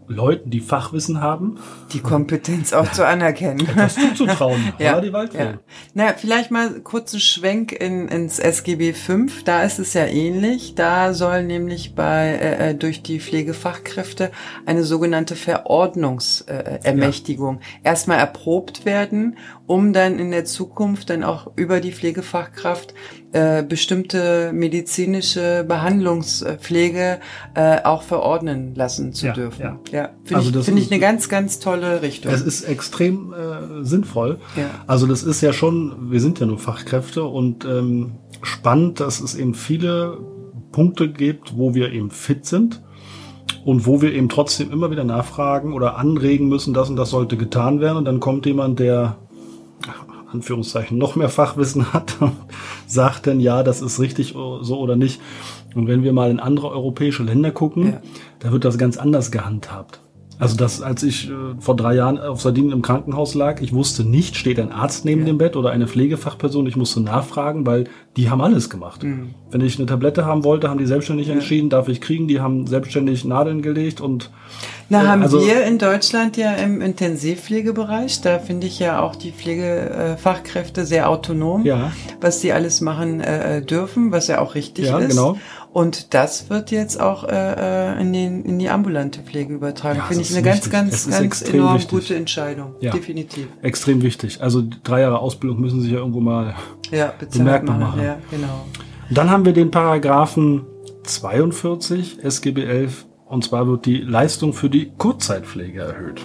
Leuten, 0.08 0.50
die 0.50 0.60
Fachwissen 0.60 1.22
haben, 1.22 1.58
die 1.92 2.00
Kompetenz 2.00 2.74
auch 2.74 2.92
zu 2.92 3.06
anerkennen. 3.06 3.60
etwas 3.68 3.96
zuzutrauen. 3.96 4.74
Ja, 4.80 5.00
die 5.00 5.14
Waldfee. 5.14 5.38
ja. 5.38 5.54
Na, 5.94 6.14
vielleicht 6.14 6.52
mal 6.52 6.82
kurz 6.82 7.14
einen 7.14 7.22
Schwenk 7.22 7.72
in, 7.72 8.08
ins 8.08 8.40
SGB 8.40 8.94
V. 8.94 9.26
Da 9.46 9.64
ist 9.64 9.80
es 9.80 9.94
ja 9.94 10.06
ähnlich. 10.06 10.76
Da 10.76 11.14
soll 11.14 11.44
nämlich 11.44 11.96
bei 11.96 12.28
äh, 12.30 12.72
äh, 12.72 12.76
durch 12.76 13.04
die 13.04 13.20
Pflegefachkräfte 13.20 14.32
eine 14.66 14.84
sogenannte 14.84 15.36
Verordnungsermächtigung 15.36 16.84
äh, 16.84 16.88
Ermächtigung 16.88 17.60
erstmal 17.84 18.20
erprobt 18.20 18.86
werden, 18.86 19.38
um 19.66 19.94
dann 19.94 20.20
in 20.20 20.32
der 20.32 20.44
Zukunft 20.46 21.10
dann 21.10 21.24
auch 21.24 21.52
über 21.56 21.80
die 21.80 21.92
Pflegefachkraft 21.94 22.94
äh, 23.32 23.64
bestimmte 23.64 24.52
medizinische 24.54 25.64
Behandlungspflege 25.68 27.20
äh, 27.56 27.82
auch 27.84 28.02
verordnen 28.04 28.76
lassen 28.76 29.14
zu 29.14 29.28
Ja, 29.28 29.34
dürfen. 29.34 29.62
ja. 29.62 29.80
Ja, 29.92 30.10
finde 30.24 30.36
Also 30.36 30.50
ich, 30.50 30.56
das 30.56 30.66
finde 30.66 30.82
ist- 30.82 30.88
ich 30.88 30.92
eine 30.94 31.02
ganz, 31.02 31.30
ganz 31.30 31.60
tolle 31.60 32.02
Richtung. 32.02 32.32
Es 32.32 32.42
ist 32.42 32.64
extrem 32.64 33.34
äh, 33.34 33.84
sinnvoll. 33.86 34.40
Ja. 34.56 34.70
Also 34.88 35.08
das 35.08 35.24
ist 35.24 35.42
ja 35.42 35.54
schon, 35.54 36.12
wir 36.12 36.20
sind 36.20 36.40
ja 36.40 36.46
nur 36.46 36.60
Fachkräfte 36.60 37.24
und 37.24 37.66
ähm, 37.66 38.14
spannend, 38.42 39.00
dass 39.00 39.22
es 39.22 39.36
eben 39.36 39.54
viele 39.54 40.18
Punkte 40.72 41.10
gibt, 41.10 41.58
wo 41.58 41.74
wir 41.74 41.92
eben 41.92 42.12
fit 42.12 42.46
sind 42.46 42.82
und 43.66 43.86
wo 43.86 44.02
wir 44.02 44.14
eben 44.14 44.28
trotzdem 44.30 44.72
immer 44.72 44.92
wieder 44.92 45.04
nachfragen 45.04 45.74
oder 45.74 45.98
anregen 45.98 46.50
müssen, 46.50 46.74
das 46.74 46.90
und 46.90 46.96
das 46.96 47.10
sollte 47.12 47.38
getan 47.38 47.80
werden. 47.80 47.98
Und 47.98 48.06
dann 48.06 48.20
kommt 48.20 48.46
jemand, 48.46 48.80
der 48.80 49.18
Anführungszeichen 50.34 50.98
noch 50.98 51.16
mehr 51.16 51.30
Fachwissen 51.30 51.94
hat 51.94 52.18
sagt 52.88 53.28
dann, 53.28 53.40
ja, 53.40 53.64
das 53.64 53.82
ist 53.82 54.00
richtig 54.00 54.34
so 54.34 54.78
oder 54.80 54.96
nicht. 54.96 55.22
Und 55.76 55.88
wenn 55.88 56.04
wir 56.04 56.14
mal 56.14 56.30
in 56.30 56.40
andere 56.40 56.70
europäische 56.70 57.24
Länder 57.24 57.52
gucken, 57.52 57.94
Ja. 57.94 58.02
da 58.40 58.52
wird 58.52 58.66
das 58.66 58.78
ganz 58.78 58.98
anders 58.98 59.32
gehandhabt. 59.32 60.00
Also 60.40 60.58
das, 60.58 60.82
als 60.82 61.04
ich 61.04 61.30
äh, 61.30 61.34
vor 61.60 61.76
drei 61.76 61.96
Jahren 61.96 62.18
auf 62.20 62.42
Sardinien 62.42 62.74
im 62.74 62.82
Krankenhaus 62.82 63.34
lag, 63.36 63.62
ich 63.62 63.72
wusste 63.72 64.04
nicht, 64.04 64.36
steht 64.36 64.60
ein 64.60 64.72
Arzt 64.72 65.06
neben 65.06 65.22
Ja. 65.22 65.28
dem 65.28 65.38
Bett 65.38 65.56
oder 65.56 65.70
eine 65.70 65.88
Pflegefachperson. 65.88 66.66
Ich 66.68 66.76
musste 66.76 67.02
nachfragen, 67.02 67.66
weil 67.68 67.86
die 68.18 68.30
haben 68.30 68.42
alles 68.42 68.70
gemacht. 68.70 69.04
Mhm. 69.04 69.36
Wenn 69.52 69.62
ich 69.62 69.78
eine 69.78 69.86
Tablette 69.86 70.26
haben 70.26 70.44
wollte, 70.44 70.70
haben 70.70 70.80
die 70.80 70.88
selbstständig 70.88 71.30
entschieden, 71.30 71.70
darf 71.70 71.88
ich 71.88 72.02
kriegen. 72.02 72.28
Die 72.28 72.40
haben 72.42 72.66
selbstständig 72.68 73.26
Nadeln 73.26 73.62
gelegt 73.62 74.02
und 74.02 74.32
Na, 74.90 75.04
Äh, 75.04 75.08
haben 75.08 75.22
also- 75.24 75.46
wir 75.46 75.64
in 75.64 75.78
Deutschland 75.80 76.38
ja 76.38 76.54
im 76.54 76.82
Intensivpflegebereich, 76.82 78.22
da 78.22 78.40
finde 78.40 78.68
ich 78.68 78.80
ja 78.80 79.02
auch 79.02 79.16
die 79.16 79.32
Pflegefachkräfte 79.32 80.86
sehr 80.86 81.10
autonom, 81.10 81.66
ja, 81.66 81.92
was 82.22 82.40
die 82.42 82.52
alles 82.54 82.82
machen 82.82 83.22
äh, 83.22 83.62
dürfen, 83.62 84.12
was 84.12 84.28
ja 84.28 84.40
auch 84.42 84.56
richtig 84.56 84.88
Ja, 84.88 85.00
ist. 85.00 85.10
genau. 85.10 85.38
Und 85.72 86.14
das 86.14 86.52
wird 86.52 86.70
jetzt 86.70 87.00
auch 87.02 87.24
äh, 87.24 87.32
äh, 87.96 88.00
in, 88.02 88.14
den, 88.14 88.46
in 88.46 88.60
die 88.60 88.70
ambulante 88.70 89.22
Pflege 89.22 89.54
übertragen. 89.56 89.98
Ja, 90.00 90.06
finde 90.06 90.22
ich 90.22 90.32
eine 90.34 90.44
ganz, 90.44 90.58
wichtig. 90.58 90.72
ganz, 90.72 91.10
ganz 91.10 91.42
enorm 91.42 91.76
wichtig. 91.76 91.90
gute 91.90 92.16
Entscheidung. 92.16 92.76
Ja. 92.80 92.92
Definitiv. 92.92 93.48
extrem 93.64 94.04
wichtig. 94.04 94.42
Also 94.42 94.62
drei 94.84 95.02
Jahre 95.02 95.18
Ausbildung 95.20 95.60
müssen 95.60 95.82
sich 95.82 95.92
ja 95.92 95.98
irgendwo 95.98 96.20
mal. 96.20 96.54
Ja, 96.92 97.14
Bemerkbar 97.32 97.78
machen. 97.80 97.98
machen. 97.98 98.04
Ja, 98.06 98.18
genau. 98.30 98.66
Und 99.10 99.18
dann 99.18 99.32
haben 99.32 99.46
wir 99.46 99.54
den 99.54 99.72
Paragraphen 99.72 100.62
42 101.04 102.24
SGB 102.24 102.64
11 102.66 103.06
und 103.34 103.44
zwar 103.44 103.68
wird 103.68 103.86
die 103.88 103.98
Leistung 103.98 104.54
für 104.54 104.70
die 104.70 104.92
Kurzzeitpflege 104.96 105.82
erhöht. 105.82 106.22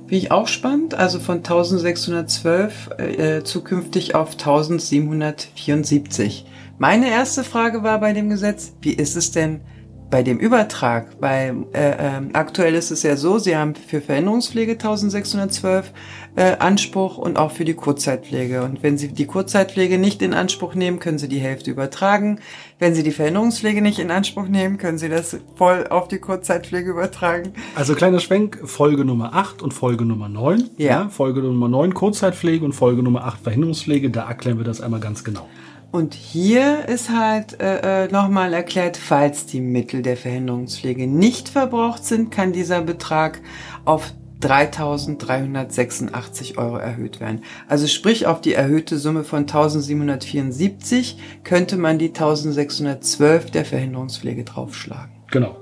Finde 0.00 0.14
ich 0.14 0.30
auch 0.30 0.48
spannend. 0.48 0.92
Also 0.92 1.18
von 1.18 1.38
1612 1.38 2.90
äh, 2.98 3.38
äh, 3.38 3.42
zukünftig 3.42 4.14
auf 4.14 4.32
1774. 4.32 6.44
Meine 6.76 7.08
erste 7.08 7.42
Frage 7.42 7.82
war 7.82 8.00
bei 8.00 8.12
dem 8.12 8.28
Gesetz, 8.28 8.74
wie 8.82 8.92
ist 8.92 9.16
es 9.16 9.30
denn 9.30 9.62
bei 10.10 10.22
dem 10.22 10.38
Übertrag? 10.38 11.16
Weil 11.20 11.64
äh, 11.72 11.94
ähm, 11.98 12.28
aktuell 12.34 12.74
ist 12.74 12.90
es 12.90 13.02
ja 13.02 13.16
so, 13.16 13.38
Sie 13.38 13.56
haben 13.56 13.74
für 13.74 14.02
Veränderungspflege 14.02 14.72
1612 14.72 15.90
äh, 16.34 16.56
Anspruch 16.58 17.18
und 17.18 17.36
auch 17.36 17.50
für 17.50 17.64
die 17.64 17.74
Kurzzeitpflege. 17.74 18.62
Und 18.62 18.82
wenn 18.82 18.96
Sie 18.96 19.08
die 19.08 19.26
Kurzzeitpflege 19.26 19.98
nicht 19.98 20.22
in 20.22 20.32
Anspruch 20.32 20.74
nehmen, 20.74 20.98
können 20.98 21.18
Sie 21.18 21.28
die 21.28 21.38
Hälfte 21.38 21.70
übertragen. 21.70 22.40
Wenn 22.78 22.94
Sie 22.94 23.02
die 23.02 23.10
Veränderungspflege 23.10 23.82
nicht 23.82 23.98
in 23.98 24.10
Anspruch 24.10 24.48
nehmen, 24.48 24.78
können 24.78 24.98
Sie 24.98 25.08
das 25.08 25.36
voll 25.56 25.86
auf 25.88 26.08
die 26.08 26.18
Kurzzeitpflege 26.18 26.90
übertragen. 26.90 27.52
Also 27.74 27.94
kleiner 27.94 28.18
Schwenk, 28.18 28.60
Folge 28.64 29.04
Nummer 29.04 29.34
8 29.34 29.62
und 29.62 29.74
Folge 29.74 30.04
Nummer 30.04 30.28
9. 30.28 30.70
Ja. 30.78 31.08
Folge 31.08 31.42
Nummer 31.42 31.68
9 31.68 31.92
Kurzzeitpflege 31.92 32.64
und 32.64 32.72
Folge 32.72 33.02
Nummer 33.02 33.24
8 33.24 33.42
Verhinderungspflege, 33.42 34.10
da 34.10 34.28
erklären 34.28 34.58
wir 34.58 34.64
das 34.64 34.80
einmal 34.80 35.00
ganz 35.00 35.24
genau. 35.24 35.48
Und 35.92 36.14
hier 36.14 36.88
ist 36.88 37.10
halt 37.10 37.60
äh, 37.60 38.04
äh, 38.04 38.08
nochmal 38.10 38.54
erklärt, 38.54 38.96
falls 38.96 39.44
die 39.44 39.60
Mittel 39.60 40.00
der 40.00 40.16
Verhinderungspflege 40.16 41.06
nicht 41.06 41.50
verbraucht 41.50 42.06
sind, 42.06 42.30
kann 42.30 42.54
dieser 42.54 42.80
Betrag 42.80 43.42
auf 43.84 44.14
3.386 44.42 46.58
Euro 46.58 46.76
erhöht 46.76 47.20
werden. 47.20 47.42
Also 47.68 47.86
sprich 47.86 48.26
auf 48.26 48.40
die 48.40 48.54
erhöhte 48.54 48.98
Summe 48.98 49.22
von 49.24 49.46
1.774 49.46 51.14
könnte 51.44 51.76
man 51.76 51.98
die 51.98 52.10
1.612 52.10 53.50
der 53.52 53.64
Verhinderungspflege 53.64 54.44
draufschlagen. 54.44 55.12
Genau. 55.30 55.56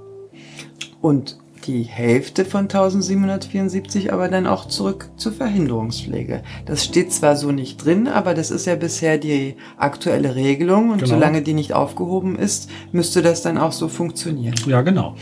Und 1.00 1.38
die 1.66 1.82
Hälfte 1.82 2.46
von 2.46 2.62
1774 2.62 4.14
aber 4.14 4.28
dann 4.28 4.46
auch 4.46 4.66
zurück 4.66 5.10
zur 5.16 5.32
Verhinderungspflege. 5.32 6.42
Das 6.64 6.84
steht 6.84 7.12
zwar 7.12 7.36
so 7.36 7.52
nicht 7.52 7.84
drin, 7.84 8.08
aber 8.08 8.32
das 8.32 8.50
ist 8.50 8.66
ja 8.66 8.76
bisher 8.76 9.18
die 9.18 9.56
aktuelle 9.76 10.36
Regelung 10.36 10.88
und 10.90 10.98
Genau. 11.02 11.10
solange 11.10 11.42
die 11.42 11.52
nicht 11.52 11.74
aufgehoben 11.74 12.38
ist, 12.38 12.70
müsste 12.92 13.20
das 13.20 13.42
dann 13.42 13.58
auch 13.58 13.72
so 13.72 13.88
funktionieren. 13.88 14.54
Ja, 14.66 14.80
genau. 14.80 15.16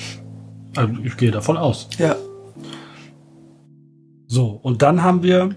Also 0.76 0.92
ich 1.02 1.16
gehe 1.16 1.32
davon 1.32 1.56
aus. 1.56 1.88
Ja. 1.98 2.14
So, 4.30 4.60
und 4.62 4.82
dann 4.82 5.02
haben 5.02 5.22
wir 5.22 5.56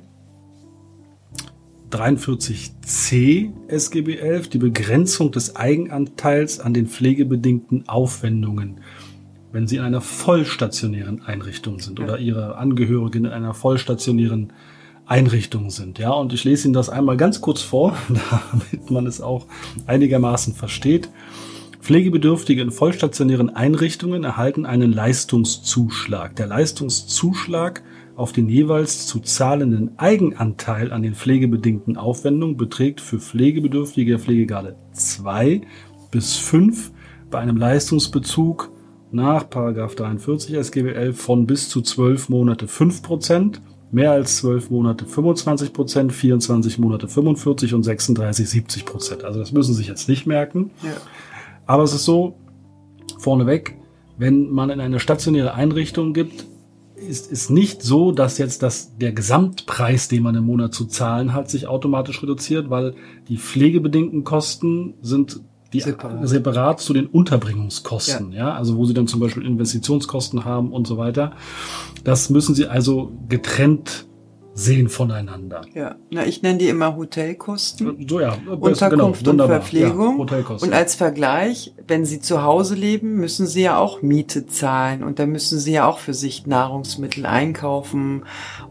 43c 1.91 3.51
SGB 3.67 4.15
11, 4.15 4.47
die 4.47 4.59
Begrenzung 4.59 5.33
des 5.33 5.57
Eigenanteils 5.57 6.61
an 6.61 6.73
den 6.73 6.87
pflegebedingten 6.87 7.89
Aufwendungen, 7.89 8.79
wenn 9.51 9.67
Sie 9.67 9.75
in 9.75 9.83
einer 9.83 9.99
vollstationären 9.99 11.21
Einrichtung 11.21 11.79
sind 11.79 11.99
oder 11.99 12.17
Ihre 12.17 12.55
Angehörigen 12.55 13.25
in 13.25 13.31
einer 13.31 13.53
vollstationären 13.53 14.53
Einrichtung 15.05 15.69
sind. 15.69 15.99
Ja, 15.99 16.11
und 16.11 16.31
ich 16.31 16.45
lese 16.45 16.69
Ihnen 16.69 16.73
das 16.73 16.89
einmal 16.89 17.17
ganz 17.17 17.41
kurz 17.41 17.61
vor, 17.61 17.97
damit 18.07 18.89
man 18.89 19.05
es 19.05 19.19
auch 19.19 19.47
einigermaßen 19.85 20.53
versteht. 20.53 21.09
Pflegebedürftige 21.81 22.61
in 22.61 22.71
vollstationären 22.71 23.49
Einrichtungen 23.49 24.23
erhalten 24.23 24.65
einen 24.65 24.93
Leistungszuschlag. 24.93 26.37
Der 26.37 26.47
Leistungszuschlag 26.47 27.83
auf 28.21 28.33
den 28.33 28.47
jeweils 28.47 29.07
zu 29.07 29.19
zahlenden 29.19 29.97
Eigenanteil 29.97 30.93
an 30.93 31.01
den 31.01 31.15
pflegebedingten 31.15 31.97
Aufwendungen 31.97 32.55
beträgt 32.55 33.01
für 33.01 33.19
Pflegebedürftige 33.19 34.11
der 34.11 34.19
Pflegegrade 34.19 34.75
2 34.93 35.61
bis 36.11 36.37
5 36.37 36.91
bei 37.31 37.39
einem 37.39 37.57
Leistungsbezug 37.57 38.71
nach 39.11 39.43
43 39.43 40.53
SGB 40.53 40.93
11 40.93 41.19
von 41.19 41.47
bis 41.47 41.67
zu 41.67 41.81
12 41.81 42.29
Monate 42.29 42.67
5 42.67 43.01
Prozent, 43.01 43.61
mehr 43.91 44.11
als 44.11 44.37
12 44.37 44.69
Monate 44.69 45.05
25 45.05 45.73
Prozent, 45.73 46.13
24 46.13 46.77
Monate 46.77 47.07
45 47.07 47.73
und 47.73 47.81
36 47.81 48.47
70 48.47 48.85
Prozent. 48.85 49.23
Also 49.23 49.39
das 49.39 49.51
müssen 49.51 49.73
Sie 49.73 49.79
sich 49.79 49.87
jetzt 49.87 50.07
nicht 50.07 50.27
merken. 50.27 50.69
ja. 50.83 50.91
Aber 51.65 51.83
es 51.83 51.93
ist 51.93 52.05
so, 52.05 52.35
vorneweg, 53.17 53.77
wenn 54.17 54.49
man 54.51 54.69
in 54.69 54.79
eine 54.79 54.99
stationäre 54.99 55.53
Einrichtung 55.53 56.13
gibt, 56.13 56.50
ist 57.01 57.31
es 57.31 57.49
nicht 57.49 57.81
so, 57.81 58.11
dass 58.11 58.37
jetzt 58.37 58.63
das, 58.63 58.97
der 58.97 59.11
Gesamtpreis, 59.11 60.07
den 60.07 60.23
man 60.23 60.35
im 60.35 60.45
Monat 60.45 60.73
zu 60.73 60.85
zahlen 60.85 61.33
hat, 61.33 61.49
sich 61.49 61.67
automatisch 61.67 62.21
reduziert, 62.21 62.69
weil 62.69 62.95
die 63.27 63.37
pflegebedingten 63.37 64.23
Kosten 64.23 64.93
sind 65.01 65.41
die 65.73 65.79
Separat. 65.79 66.27
separat, 66.27 66.79
zu 66.81 66.93
den 66.93 67.07
Unterbringungskosten, 67.07 68.33
ja. 68.33 68.53
also 68.53 68.75
wo 68.75 68.85
sie 68.85 68.93
dann 68.93 69.07
zum 69.07 69.21
Beispiel 69.21 69.45
Investitionskosten 69.45 70.43
haben 70.43 70.71
und 70.71 70.85
so 70.85 70.97
weiter. 70.97 71.33
Das 72.03 72.29
müssen 72.29 72.55
sie 72.55 72.67
also 72.67 73.11
getrennt 73.29 74.05
sehen 74.63 74.89
voneinander. 74.89 75.61
Ja. 75.73 75.95
Na, 76.09 76.25
ich 76.25 76.41
nenne 76.41 76.59
die 76.59 76.69
immer 76.69 76.95
Hotelkosten. 76.95 78.07
So 78.07 78.19
ja, 78.19 78.37
Unterkunft 78.59 79.21
und 79.21 79.33
wunderbar. 79.33 79.61
Verpflegung. 79.61 80.27
Ja. 80.27 80.55
Und 80.61 80.73
als 80.73 80.95
Vergleich, 80.95 81.73
wenn 81.87 82.05
Sie 82.05 82.19
zu 82.19 82.43
Hause 82.43 82.75
leben, 82.75 83.15
müssen 83.15 83.47
Sie 83.47 83.63
ja 83.63 83.77
auch 83.77 84.01
Miete 84.01 84.47
zahlen 84.47 85.03
und 85.03 85.19
da 85.19 85.25
müssen 85.25 85.59
Sie 85.59 85.73
ja 85.73 85.87
auch 85.87 85.99
für 85.99 86.13
sich 86.13 86.45
Nahrungsmittel 86.45 87.25
einkaufen 87.25 88.25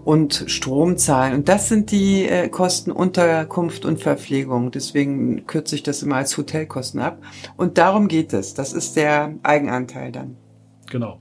und 0.05 0.45
Strom 0.47 0.97
zahlen. 0.97 1.35
Und 1.35 1.49
das 1.49 1.69
sind 1.69 1.91
die 1.91 2.25
äh, 2.27 2.49
Kosten 2.49 2.91
Unterkunft 2.91 3.85
und 3.85 4.01
Verpflegung. 4.01 4.71
Deswegen 4.71 5.47
kürze 5.47 5.75
ich 5.75 5.83
das 5.83 6.03
immer 6.03 6.17
als 6.17 6.37
Hotelkosten 6.37 7.01
ab. 7.01 7.23
Und 7.57 7.79
darum 7.79 8.09
geht 8.09 8.33
es. 8.33 8.55
Das 8.55 8.73
ist 8.73 8.97
der 8.97 9.35
Eigenanteil 9.43 10.13
dann. 10.13 10.37
genau. 10.91 11.21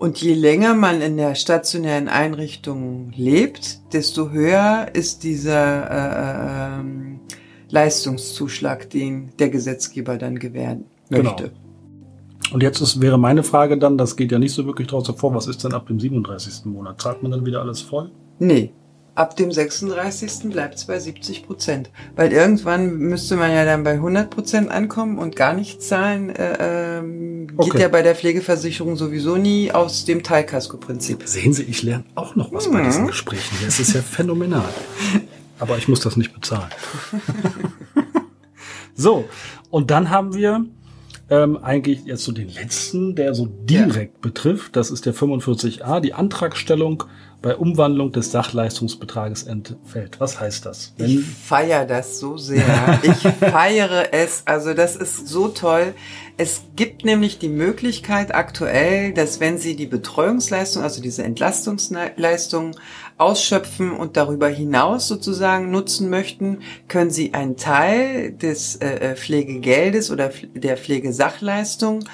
Und 0.00 0.22
je 0.22 0.32
länger 0.32 0.72
man 0.72 1.02
in 1.02 1.18
der 1.18 1.34
stationären 1.34 2.08
Einrichtung 2.08 3.12
lebt, 3.14 3.92
desto 3.92 4.30
höher 4.30 4.88
ist 4.94 5.24
dieser 5.24 5.90
äh, 5.90 6.80
ähm, 6.80 7.20
Leistungszuschlag, 7.68 8.88
den 8.88 9.28
der 9.38 9.50
Gesetzgeber 9.50 10.16
dann 10.16 10.38
gewähren 10.38 10.86
Genau. 11.10 11.24
möchte. 11.24 11.52
Und 12.50 12.62
jetzt 12.62 12.80
ist, 12.80 13.02
wäre 13.02 13.18
meine 13.18 13.42
Frage 13.42 13.76
dann, 13.76 13.98
das 13.98 14.16
geht 14.16 14.32
ja 14.32 14.38
nicht 14.38 14.54
so 14.54 14.64
wirklich 14.64 14.88
draus 14.88 15.06
hervor, 15.06 15.34
was 15.34 15.46
ist 15.46 15.62
denn 15.64 15.74
ab 15.74 15.88
dem 15.88 16.00
37. 16.00 16.64
Monat? 16.64 16.98
Zahlt 17.02 17.22
man 17.22 17.32
dann 17.32 17.44
wieder 17.44 17.60
alles 17.60 17.82
voll? 17.82 18.10
Nee. 18.38 18.72
Ab 19.20 19.36
dem 19.36 19.52
36. 19.52 20.48
bleibt 20.50 20.76
es 20.76 20.86
bei 20.86 20.98
70 20.98 21.44
Prozent. 21.46 21.90
Weil 22.16 22.32
irgendwann 22.32 22.96
müsste 22.96 23.36
man 23.36 23.52
ja 23.52 23.66
dann 23.66 23.84
bei 23.84 23.92
100 23.92 24.30
Prozent 24.30 24.70
ankommen 24.70 25.18
und 25.18 25.36
gar 25.36 25.52
nichts 25.52 25.88
zahlen. 25.88 26.30
Äh, 26.30 26.56
ähm, 27.00 27.48
geht 27.48 27.58
Okay. 27.58 27.82
ja 27.82 27.88
bei 27.88 28.00
der 28.00 28.14
Pflegeversicherung 28.14 28.96
sowieso 28.96 29.36
nie 29.36 29.72
aus 29.72 30.06
dem 30.06 30.22
Teilkasko-Prinzip. 30.22 31.20
Sehen 31.26 31.52
Sie, 31.52 31.64
ich 31.64 31.82
lerne 31.82 32.04
auch 32.14 32.34
noch 32.34 32.50
was 32.50 32.70
bei 32.70 32.82
diesen 32.82 33.08
Gesprächen. 33.08 33.58
Das 33.62 33.78
ist 33.78 33.92
ja 33.92 34.00
phänomenal. 34.00 34.64
Aber 35.58 35.76
ich 35.76 35.86
muss 35.86 36.00
das 36.00 36.16
nicht 36.16 36.32
bezahlen. 36.32 36.70
so, 38.94 39.28
und 39.68 39.90
dann 39.90 40.08
haben 40.08 40.32
wir 40.32 40.64
ähm, 41.30 41.56
eigentlich 41.62 42.04
jetzt 42.04 42.24
so 42.24 42.32
den 42.32 42.48
letzten, 42.48 43.14
der 43.14 43.34
so 43.34 43.46
direkt 43.46 44.20
betrifft. 44.20 44.74
Das 44.74 44.90
ist 44.90 45.06
der 45.06 45.14
45a, 45.14 46.00
die 46.00 46.12
Antragstellung 46.12 47.04
bei 47.40 47.56
Umwandlung 47.56 48.12
des 48.12 48.32
Sachleistungsbetrages 48.32 49.44
entfällt. 49.44 50.20
Was 50.20 50.38
heißt 50.38 50.66
das? 50.66 50.92
Ich 50.98 51.24
feiere 51.24 51.86
das 51.86 52.18
so 52.18 52.36
sehr. 52.36 52.60
Ich 53.02 53.16
feiere 53.16 54.12
es. 54.12 54.42
Also 54.44 54.74
das 54.74 54.96
ist 54.96 55.28
so 55.28 55.48
toll. 55.48 55.94
Es 56.36 56.62
gibt 56.76 57.04
nämlich 57.04 57.38
die 57.38 57.48
Möglichkeit 57.48 58.34
aktuell, 58.34 59.14
dass 59.14 59.40
wenn 59.40 59.58
Sie 59.58 59.76
die 59.76 59.86
Betreuungsleistung, 59.86 60.82
also 60.82 61.00
diese 61.00 61.22
Entlastungsleistung 61.22 62.76
ausschöpfen 63.20 63.92
und 63.92 64.16
darüber 64.16 64.48
hinaus 64.48 65.06
sozusagen 65.08 65.70
nutzen 65.70 66.08
möchten, 66.10 66.58
können 66.88 67.10
Sie 67.10 67.34
einen 67.34 67.56
Teil 67.56 68.32
des 68.32 68.76
äh, 68.76 69.14
Pflegegeldes 69.16 70.10
oder 70.10 70.30
der 70.54 70.76
Pflegesachleistung 70.76 72.04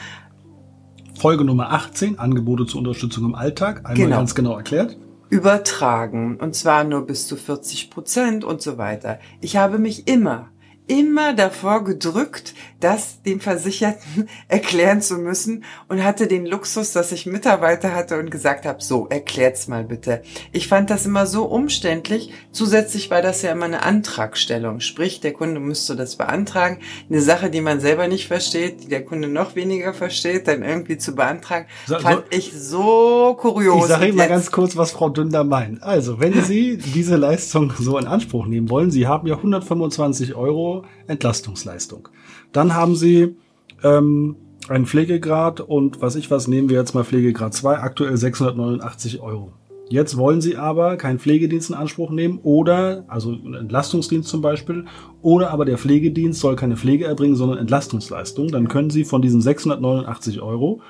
Folge 1.19 1.45
Nummer 1.45 1.73
18, 1.73 2.19
Angebote 2.19 2.67
zur 2.67 2.81
Unterstützung 2.81 3.25
im 3.25 3.35
Alltag, 3.35 3.79
einmal 3.79 3.95
Genau. 3.97 4.17
ganz 4.19 4.35
genau 4.35 4.57
erklärt. 4.57 4.99
übertragen 5.31 6.37
und 6.37 6.55
zwar 6.55 6.85
nur 6.85 7.07
bis 7.07 7.27
zu 7.27 7.37
40 7.37 7.91
Prozent 7.91 8.45
und 8.45 8.61
so 8.61 8.77
weiter. 8.79 9.19
Ich 9.41 9.57
habe 9.57 9.79
mich 9.79 10.09
immer, 10.09 10.49
immer 10.89 11.33
davor 11.35 11.83
gedrückt, 11.85 12.55
das 12.81 13.23
dem 13.23 13.41
Versicherten 13.41 14.29
erklären 14.49 15.01
zu 15.03 15.17
müssen 15.17 15.65
und 15.89 16.05
hatte 16.05 16.27
den 16.27 16.47
Luxus, 16.47 16.93
dass 16.93 17.11
ich 17.13 17.27
Mitarbeiter 17.27 17.95
hatte 17.95 18.19
und 18.19 18.31
gesagt 18.31 18.67
habe, 18.67 18.83
so, 18.83 19.07
erklärt's 19.09 19.67
mal 19.67 19.83
bitte. 19.85 20.23
Ich 20.53 20.69
fand 20.69 20.91
das 20.91 21.07
immer 21.07 21.27
so 21.27 21.45
umständlich. 21.47 22.31
Zusätzlich 22.53 23.11
war 23.11 23.23
das 23.23 23.43
ja 23.43 23.53
immer 23.53 23.65
eine 23.65 23.83
Antragstellung. 23.83 24.81
Sprich, 24.81 25.21
der 25.21 25.33
Kunde 25.33 25.59
müsste 25.61 25.97
das 25.97 26.17
beantragen. 26.17 26.79
Eine 27.11 27.21
Sache, 27.21 27.51
die 27.51 27.61
man 27.61 27.81
selber 27.81 28.07
nicht 28.09 28.27
versteht, 28.29 28.85
die 28.85 28.89
der 28.89 29.05
Kunde 29.05 29.29
noch 29.29 29.57
weniger 29.57 29.93
versteht, 29.95 30.47
dann 30.47 30.63
irgendwie 30.63 30.99
zu 30.99 31.15
beantragen, 31.15 31.67
So- 31.87 31.99
fand 31.99 32.25
so- 32.31 32.37
ich 32.39 32.53
so 32.53 33.37
kurios. 33.41 33.83
Ich 33.85 33.89
sage 33.89 34.07
Ihnen 34.09 34.17
mal 34.17 34.29
ganz 34.29 34.51
kurz, 34.53 34.77
was 34.77 34.93
Frau 34.93 35.09
Dünder 35.09 35.45
meint. 35.45 35.83
Also, 35.83 36.21
wenn 36.21 36.43
Sie 36.45 36.77
diese 36.77 37.17
Leistung 37.17 37.73
so 37.79 37.99
in 37.99 38.07
Anspruch 38.07 38.47
nehmen 38.47 38.71
wollen, 38.71 38.91
Sie 38.91 39.07
haben 39.07 39.27
ja 39.27 39.37
125 39.37 40.35
Euro 40.35 40.76
Entlastungsleistung. 41.07 42.09
Dann 42.53 42.75
haben 42.75 42.97
Sie 42.97 43.37
ähm, 43.83 44.37
einen 44.69 44.87
Pflegegrad 44.87 45.61
und 45.61 46.01
was 46.01 46.17
ich 46.17 46.31
was, 46.31 46.49
nehmen 46.49 46.69
wir 46.69 46.77
jetzt 46.77 46.95
mal 46.95 47.05
Pflegegrad 47.05 47.55
2, 47.55 47.79
aktuell 47.79 48.17
689 48.17 49.21
Euro. 49.21 49.53
Jetzt 49.89 50.17
wollen 50.17 50.41
Sie 50.41 50.57
aber 50.57 50.97
keinen 50.97 51.21
Pflegedienst 51.21 51.71
in 51.71 51.77
Anspruch 51.77 52.11
nehmen 52.11 52.41
oder, 52.43 53.05
also 53.07 53.31
einen 53.31 53.55
Entlastungsdienst 53.55 54.29
zum 54.29 54.41
Beispiel, 54.43 54.87
oder 55.27 55.51
aber 55.51 55.65
der 55.65 55.77
Pflegedienst 55.77 56.39
soll 56.39 56.55
keine 56.55 56.77
Pflege 56.77 57.07
erbringen, 57.07 57.35
sondern 57.35 57.59
Entlastungsleistung. 57.59 58.47
Dann 58.47 58.69
können 58.69 58.91
Sie 58.91 59.03
von 59.03 59.23
diesen 59.23 59.43
689 59.43 60.41
Euro 60.41 60.81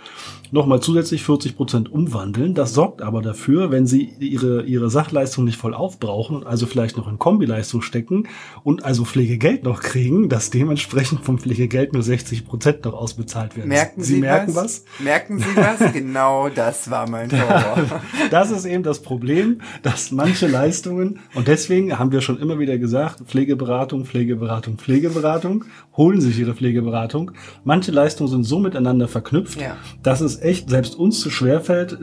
nochmal 0.53 0.81
zusätzlich 0.81 1.23
40 1.25 1.57
Prozent 1.57 1.93
umwandeln. 1.93 2.55
Das 2.55 2.75
sorgt 2.75 3.03
aber 3.03 3.23
dafür, 3.23 3.71
wenn 3.71 3.87
Sie 3.87 4.13
Ihre, 4.19 4.65
Ihre 4.65 4.91
Sachleistung 4.91 5.45
nicht 5.45 5.59
voll 5.59 5.75
aufbrauchen 5.75 6.37
und 6.37 6.47
also 6.47 6.67
vielleicht 6.67 6.97
noch 6.97 7.09
in 7.09 7.19
Kombileistung 7.19 7.83
stecken 7.83 8.29
und 8.63 8.85
also 8.85 9.05
Pflegegeld 9.05 9.65
noch 9.65 9.81
kriegen, 9.81 10.29
dass 10.29 10.51
dementsprechend 10.51 11.25
vom 11.25 11.39
Pflegegeld 11.39 11.93
nur 11.93 12.03
60 12.03 12.45
Prozent 12.45 12.85
noch 12.85 12.95
ausbezahlt 12.95 13.57
werden. 13.57 13.69
Merken 13.69 14.03
Sie, 14.03 14.15
Sie 14.15 14.21
merken 14.21 14.55
was? 14.55 14.85
Merken 14.99 15.39
Sie 15.39 15.57
was? 15.57 15.93
genau 15.93 16.49
das 16.49 16.91
war 16.91 17.09
mein 17.09 17.31
Horror. 17.41 18.03
Das 18.31 18.51
ist 18.51 18.67
eben 18.67 18.83
das 18.83 19.01
Problem, 19.01 19.63
dass 19.83 20.13
manche 20.13 20.47
Leistungen, 20.47 21.21
und 21.35 21.49
deswegen 21.49 21.99
haben 21.99 22.13
wir 22.13 22.21
schon 22.21 22.39
immer 22.39 22.59
wieder 22.59 22.79
gesagt, 22.79 23.23
Pflegeberatung, 23.27 24.05
Pflegeberatung, 24.27 24.77
Pflegeberatung, 24.77 25.65
holen 25.97 26.21
sich 26.21 26.39
ihre 26.39 26.55
Pflegeberatung. 26.55 27.31
Manche 27.65 27.93
Leistungen 27.93 28.29
sind 28.29 28.45
so 28.45 28.59
miteinander 28.59 29.07
verknüpft, 29.07 29.61
Ja. 29.61 29.77
dass 30.03 30.21
es 30.21 30.41
echt 30.41 30.69
selbst 30.69 30.97
uns 30.97 31.21
zu 31.21 31.31
schwer 31.31 31.61
fällt, 31.61 31.97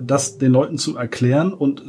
das 0.00 0.36
den 0.38 0.52
Leuten 0.52 0.76
zu 0.76 0.96
erklären 0.96 1.52
und 1.54 1.82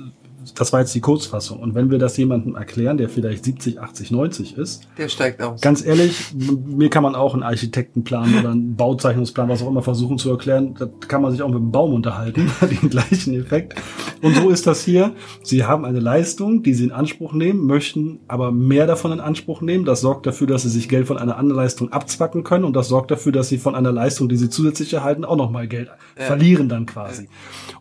das 0.56 0.74
war 0.74 0.82
jetzt 0.82 0.94
die 0.96 1.02
Kurzfassung. 1.02 1.60
Und 1.60 1.76
wenn 1.76 1.92
wir 1.92 2.00
das 2.00 2.18
jemandem 2.18 2.56
erklären, 2.56 2.98
der 2.98 3.10
vielleicht 3.10 3.46
70, 3.46 3.80
80, 3.80 4.12
90 4.12 4.58
ist, 4.58 4.88
Der 4.98 5.10
steigt 5.10 5.42
aus. 5.42 5.62
Ganz 5.62 5.86
ehrlich, 5.86 6.34
mir 6.34 6.90
kann 6.90 7.04
man 7.04 7.16
auch 7.16 7.34
einen 7.34 7.44
Architektenplan 7.44 8.40
oder 8.40 8.52
einen 8.52 8.76
Bauzeichnungsplan, 8.76 9.50
was 9.50 9.62
auch 9.62 9.68
immer, 9.68 9.82
versuchen 9.82 10.18
zu 10.18 10.30
erklären. 10.30 10.76
Da 10.78 10.88
kann 11.08 11.22
man 11.22 11.32
sich 11.32 11.42
auch 11.42 11.50
mit 11.50 11.58
dem 11.58 11.72
Baum 11.72 11.94
unterhalten, 11.94 12.52
den 12.62 12.90
gleichen 12.90 13.34
Effekt. 13.34 13.76
Und 14.22 14.36
so 14.36 14.50
ist 14.50 14.68
das 14.68 14.84
hier. 14.84 15.14
Sie 15.44 15.66
haben 15.66 15.86
eine 15.86 16.00
Leistung, 16.00 16.64
die 16.64 16.74
Sie 16.74 16.86
in 16.86 16.92
Anspruch 16.92 17.34
nehmen, 17.34 17.66
möchten 17.66 18.20
aber 18.28 18.52
mehr 18.52 18.88
davon 18.88 19.12
in 19.12 19.20
Anspruch 19.20 19.62
nehmen. 19.62 19.86
Das 19.86 20.02
sorgt 20.02 20.26
dafür, 20.26 20.48
dass 20.48 20.64
Sie 20.64 20.70
sich 20.70 20.90
Geld 20.90 21.08
von 21.08 21.18
einer 21.18 21.38
anderen 21.38 21.62
Leistung 21.62 21.92
abzwacken 21.92 22.44
können 22.44 22.66
und 22.66 22.76
das 22.76 22.88
sorgt 22.88 23.12
dafür, 23.12 23.32
dass 23.32 23.50
Sie 23.50 23.58
von 23.58 23.76
einer 23.76 23.92
Leistung, 23.92 24.30
die 24.30 24.38
Sie 24.38 24.50
zusätzlich 24.50 24.94
erhalten, 24.94 25.26
auch 25.26 25.36
nochmal 25.36 25.68
Geld 25.68 25.90
verlieren 26.16 26.70
dann 26.70 26.86
quasi. 26.86 27.28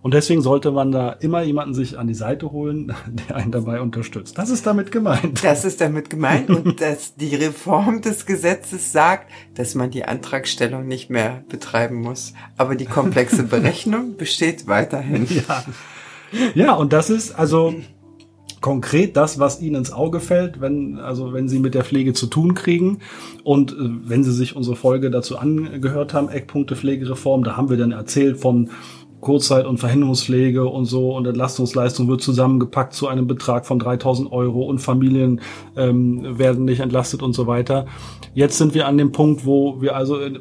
Und 0.02 0.14
deswegen 0.14 0.42
sollte 0.42 0.72
man 0.72 0.92
da 0.92 1.10
immer 1.10 1.42
jemanden 1.42 1.74
sich 1.74 1.98
an 1.98 2.06
die 2.06 2.14
Seite 2.14 2.46
holen, 2.52 2.94
der 3.28 3.36
einen 3.36 3.50
dabei 3.50 3.80
unterstützt. 3.80 4.38
Das 4.38 4.50
ist 4.50 4.66
damit 4.66 4.92
gemeint. 4.92 5.42
Das 5.42 5.64
ist 5.64 5.80
damit 5.80 6.10
gemeint 6.10 6.50
und 6.50 6.80
dass 6.80 7.16
die 7.16 7.34
Reform 7.34 8.02
des 8.02 8.26
Gesetzes 8.26 8.92
sagt, 8.92 9.30
dass 9.54 9.74
man 9.74 9.90
die 9.90 10.04
Antragstellung 10.04 10.86
nicht 10.86 11.10
mehr 11.10 11.44
betreiben 11.48 11.96
muss. 11.96 12.34
Aber 12.56 12.74
die 12.74 12.86
komplexe 12.86 13.42
Berechnung 13.42 14.16
besteht 14.16 14.66
weiterhin. 14.66 15.26
Ja. 15.28 15.64
ja, 16.54 16.72
und 16.74 16.92
das 16.92 17.10
ist 17.10 17.32
also 17.32 17.74
konkret 18.62 19.16
das, 19.18 19.38
was 19.38 19.60
Ihnen 19.60 19.76
ins 19.76 19.92
Auge 19.92 20.20
fällt, 20.20 20.62
wenn, 20.62 20.98
also 20.98 21.34
wenn 21.34 21.50
Sie 21.50 21.58
mit 21.58 21.74
der 21.74 21.84
Pflege 21.84 22.14
zu 22.14 22.26
tun 22.28 22.54
kriegen. 22.54 23.00
Und 23.44 23.72
äh, 23.72 23.76
wenn 23.78 24.24
Sie 24.24 24.32
sich 24.32 24.56
unsere 24.56 24.76
Folge 24.76 25.10
dazu 25.10 25.36
angehört 25.36 26.14
haben, 26.14 26.30
Eckpunkte 26.30 26.76
Pflegereform, 26.76 27.44
da 27.44 27.56
haben 27.56 27.68
wir 27.68 27.76
dann 27.76 27.92
erzählt 27.92 28.38
von 28.38 28.70
Kurzzeit- 29.22 29.66
und 29.66 29.78
Verhinderungspflege 29.78 30.66
und 30.66 30.84
so 30.84 31.16
und 31.16 31.26
Entlastungsleistung 31.26 32.08
wird 32.08 32.20
zusammengepackt 32.20 32.92
zu 32.92 33.06
einem 33.06 33.26
Betrag 33.26 33.64
von 33.64 33.78
3000 33.78 34.30
Euro 34.32 34.64
und 34.64 34.80
Familien 34.80 35.40
ähm, 35.76 36.38
werden 36.38 36.64
nicht 36.64 36.80
entlastet 36.80 37.22
und 37.22 37.32
so 37.32 37.46
weiter. 37.46 37.86
Jetzt 38.34 38.58
sind 38.58 38.74
wir 38.74 38.86
an 38.86 38.98
dem 38.98 39.12
Punkt, 39.12 39.46
wo 39.46 39.80
wir 39.80 39.96
also 39.96 40.20
äh, 40.20 40.40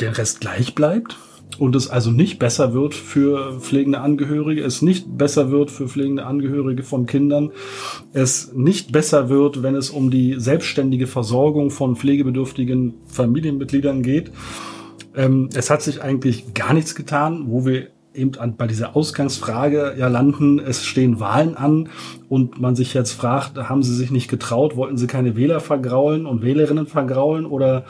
der 0.00 0.18
Rest 0.18 0.40
gleich 0.40 0.74
bleibt 0.74 1.16
und 1.58 1.76
es 1.76 1.88
also 1.88 2.10
nicht 2.10 2.40
besser 2.40 2.74
wird 2.74 2.92
für 2.92 3.60
pflegende 3.60 4.00
Angehörige, 4.00 4.62
es 4.62 4.82
nicht 4.82 5.16
besser 5.16 5.52
wird 5.52 5.70
für 5.70 5.88
pflegende 5.88 6.26
Angehörige 6.26 6.82
von 6.82 7.06
Kindern, 7.06 7.52
es 8.12 8.52
nicht 8.52 8.90
besser 8.90 9.28
wird, 9.28 9.62
wenn 9.62 9.76
es 9.76 9.90
um 9.90 10.10
die 10.10 10.34
selbstständige 10.38 11.06
Versorgung 11.06 11.70
von 11.70 11.94
pflegebedürftigen 11.94 12.94
Familienmitgliedern 13.06 14.02
geht. 14.02 14.32
Ähm, 15.16 15.48
es 15.54 15.70
hat 15.70 15.82
sich 15.82 16.02
eigentlich 16.02 16.54
gar 16.54 16.74
nichts 16.74 16.94
getan, 16.94 17.46
wo 17.48 17.64
wir 17.64 17.88
eben 18.14 18.36
an, 18.38 18.56
bei 18.56 18.66
dieser 18.66 18.96
Ausgangsfrage 18.96 19.94
ja 19.98 20.08
landen, 20.08 20.58
es 20.58 20.84
stehen 20.84 21.20
Wahlen 21.20 21.56
an 21.56 21.88
und 22.28 22.60
man 22.60 22.74
sich 22.74 22.94
jetzt 22.94 23.12
fragt, 23.12 23.56
haben 23.56 23.82
sie 23.82 23.94
sich 23.94 24.10
nicht 24.10 24.28
getraut, 24.28 24.76
wollten 24.76 24.96
sie 24.96 25.06
keine 25.06 25.36
Wähler 25.36 25.60
vergraulen 25.60 26.26
und 26.26 26.42
Wählerinnen 26.42 26.86
vergraulen 26.86 27.46
oder 27.46 27.84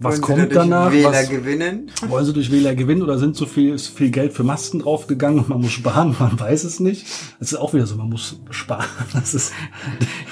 was 0.00 0.12
Wollen 0.12 0.14
Sie 0.14 0.20
kommt 0.20 0.38
dadurch 0.38 0.54
danach? 0.54 0.92
Wähler 0.92 1.12
was, 1.12 1.28
gewinnen? 1.28 1.90
wollen 2.08 2.24
sie 2.24 2.32
durch 2.32 2.52
Wähler 2.52 2.74
gewinnen 2.74 3.02
oder 3.02 3.18
sind 3.18 3.34
so 3.36 3.46
viel, 3.46 3.74
ist 3.74 3.88
viel 3.88 4.10
Geld 4.10 4.32
für 4.32 4.44
Masten 4.44 4.80
draufgegangen 4.80 5.40
und 5.40 5.48
man 5.48 5.60
muss 5.60 5.72
sparen? 5.72 6.14
Man 6.18 6.38
weiß 6.38 6.64
es 6.64 6.78
nicht. 6.78 7.06
Es 7.40 7.52
ist 7.52 7.58
auch 7.58 7.74
wieder 7.74 7.86
so, 7.86 7.96
man 7.96 8.08
muss 8.08 8.36
sparen. 8.50 8.84
Das 9.12 9.34
ist 9.34 9.52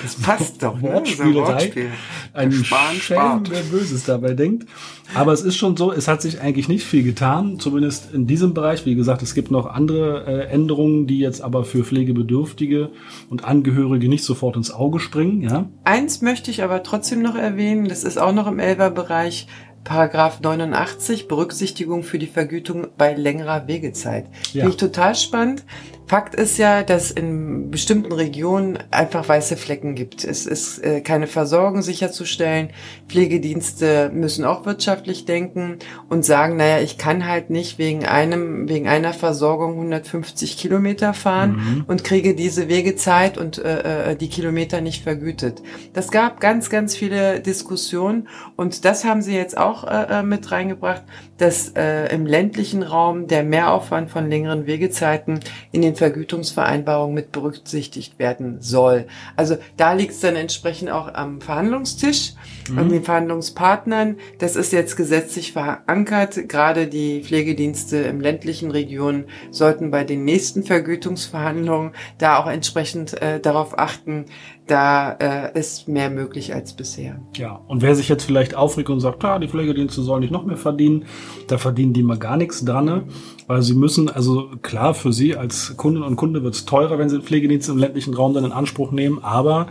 Das 0.02 0.14
passt 0.16 0.62
doch, 0.62 0.80
ne? 0.80 0.92
Wortspielerei. 0.92 1.52
Wortspiel. 1.54 1.90
Ein 2.32 2.52
Sparen 2.52 2.96
Schelm, 2.96 3.18
spart. 3.20 3.50
wer 3.50 3.62
Böses 3.62 4.04
dabei 4.04 4.34
denkt. 4.34 4.68
Aber 5.14 5.32
es 5.32 5.42
ist 5.42 5.56
schon 5.56 5.76
so, 5.76 5.92
es 5.92 6.08
hat 6.08 6.20
sich 6.20 6.40
eigentlich 6.40 6.68
nicht 6.68 6.84
viel 6.84 7.02
getan, 7.04 7.58
zumindest 7.60 8.12
in 8.12 8.26
diesem 8.26 8.54
Bereich. 8.54 8.84
Wie 8.86 8.94
gesagt, 8.94 9.22
es 9.22 9.34
gibt 9.34 9.50
noch 9.50 9.66
andere 9.66 10.26
äh, 10.26 10.46
Änderungen, 10.52 11.06
die 11.06 11.18
jetzt 11.20 11.40
aber 11.42 11.64
für 11.64 11.84
Pflegebedürftige 11.84 12.90
und 13.30 13.44
Angehörige 13.44 14.08
nicht 14.08 14.24
sofort 14.24 14.56
ins 14.56 14.70
Auge 14.72 14.98
springen. 15.00 15.42
Ja, 15.42 15.68
Eins 15.84 16.22
möchte 16.22 16.50
ich 16.50 16.62
aber 16.62 16.82
trotzdem 16.82 17.22
noch 17.22 17.36
erwähnen, 17.36 17.88
das 17.88 18.04
ist 18.04 18.18
auch 18.18 18.32
noch 18.32 18.46
im 18.48 18.58
Elfer-Bereich, 18.58 19.46
Paragraph 19.86 20.40
89, 20.40 21.28
Berücksichtigung 21.28 22.02
für 22.02 22.18
die 22.18 22.26
Vergütung 22.26 22.88
bei 22.98 23.14
längerer 23.14 23.68
Wegezeit. 23.68 24.26
Ja. 24.52 24.62
Finde 24.62 24.70
ich 24.70 24.76
total 24.76 25.14
spannend. 25.14 25.62
Fakt 26.06 26.36
ist 26.36 26.56
ja, 26.56 26.84
dass 26.84 27.10
in 27.10 27.72
bestimmten 27.72 28.12
Regionen 28.12 28.78
einfach 28.92 29.28
weiße 29.28 29.56
Flecken 29.56 29.96
gibt. 29.96 30.22
Es 30.22 30.46
ist 30.46 30.78
äh, 30.78 31.00
keine 31.00 31.26
Versorgung 31.26 31.82
sicherzustellen. 31.82 32.70
Pflegedienste 33.08 34.10
müssen 34.14 34.44
auch 34.44 34.66
wirtschaftlich 34.66 35.24
denken 35.24 35.78
und 36.08 36.24
sagen, 36.24 36.56
naja, 36.56 36.78
ich 36.78 36.96
kann 36.96 37.26
halt 37.26 37.50
nicht 37.50 37.78
wegen 37.78 38.06
einem, 38.06 38.68
wegen 38.68 38.86
einer 38.86 39.14
Versorgung 39.14 39.72
150 39.72 40.56
Kilometer 40.56 41.12
fahren 41.12 41.56
mhm. 41.56 41.84
und 41.88 42.04
kriege 42.04 42.36
diese 42.36 42.68
Wegezeit 42.68 43.36
und 43.36 43.58
äh, 43.58 44.12
äh, 44.12 44.16
die 44.16 44.28
Kilometer 44.28 44.80
nicht 44.80 45.02
vergütet. 45.02 45.60
Das 45.92 46.12
gab 46.12 46.38
ganz, 46.38 46.70
ganz 46.70 46.94
viele 46.94 47.40
Diskussionen 47.40 48.28
und 48.54 48.84
das 48.84 49.04
haben 49.04 49.22
sie 49.22 49.34
jetzt 49.34 49.58
auch 49.58 49.82
äh, 49.82 50.20
äh 50.20 50.22
mit 50.22 50.52
reingebracht, 50.52 51.02
dass 51.38 51.68
im 51.68 52.24
ländlichen 52.24 52.82
Raum 52.82 53.26
der 53.26 53.42
Mehraufwand 53.42 54.10
von 54.10 54.30
längeren 54.30 54.66
Wegezeiten 54.66 55.40
in 55.70 55.82
den 55.82 55.95
Vergütungsvereinbarungen 55.96 57.14
mit 57.14 57.32
berücksichtigt 57.32 58.18
werden 58.18 58.58
soll. 58.60 59.06
Also 59.34 59.56
da 59.76 59.92
liegt 59.92 60.12
es 60.12 60.20
dann 60.20 60.36
entsprechend 60.36 60.90
auch 60.90 61.12
am 61.12 61.40
Verhandlungstisch 61.40 62.34
mhm. 62.68 62.78
und 62.78 62.88
den 62.90 63.04
Verhandlungspartnern. 63.04 64.16
Das 64.38 64.56
ist 64.56 64.72
jetzt 64.72 64.96
gesetzlich 64.96 65.52
verankert. 65.52 66.48
Gerade 66.48 66.86
die 66.86 67.22
Pflegedienste 67.22 67.98
im 67.98 68.20
ländlichen 68.20 68.70
Regionen 68.70 69.24
sollten 69.50 69.90
bei 69.90 70.04
den 70.04 70.24
nächsten 70.24 70.62
Vergütungsverhandlungen 70.62 71.92
da 72.18 72.38
auch 72.38 72.46
entsprechend 72.46 73.20
äh, 73.20 73.40
darauf 73.40 73.78
achten, 73.78 74.26
da 74.66 75.12
äh, 75.12 75.58
ist 75.58 75.86
mehr 75.86 76.10
möglich 76.10 76.52
als 76.52 76.72
bisher. 76.72 77.20
Ja, 77.36 77.60
und 77.68 77.82
wer 77.82 77.94
sich 77.94 78.08
jetzt 78.08 78.24
vielleicht 78.24 78.56
aufregt 78.56 78.90
und 78.90 79.00
sagt, 79.00 79.24
ah, 79.24 79.38
die 79.38 79.48
Pflegedienste 79.48 80.02
sollen 80.02 80.20
nicht 80.20 80.32
noch 80.32 80.44
mehr 80.44 80.56
verdienen, 80.56 81.04
da 81.46 81.56
verdienen 81.58 81.92
die 81.92 82.02
mal 82.02 82.18
gar 82.18 82.36
nichts 82.36 82.64
dran, 82.64 82.84
ne? 82.84 83.04
weil 83.46 83.62
sie 83.62 83.74
müssen, 83.74 84.08
also 84.08 84.50
klar, 84.62 84.94
für 84.94 85.12
sie 85.12 85.36
als 85.36 85.76
Kundin 85.76 86.02
und 86.02 86.16
Kunde 86.16 86.42
wird 86.42 86.54
es 86.54 86.64
teurer, 86.64 86.98
wenn 86.98 87.08
sie 87.08 87.16
einen 87.16 87.24
Pflegedienst 87.24 87.68
im 87.68 87.78
ländlichen 87.78 88.14
Raum 88.14 88.34
dann 88.34 88.44
in 88.44 88.52
Anspruch 88.52 88.90
nehmen, 88.90 89.22
aber 89.22 89.68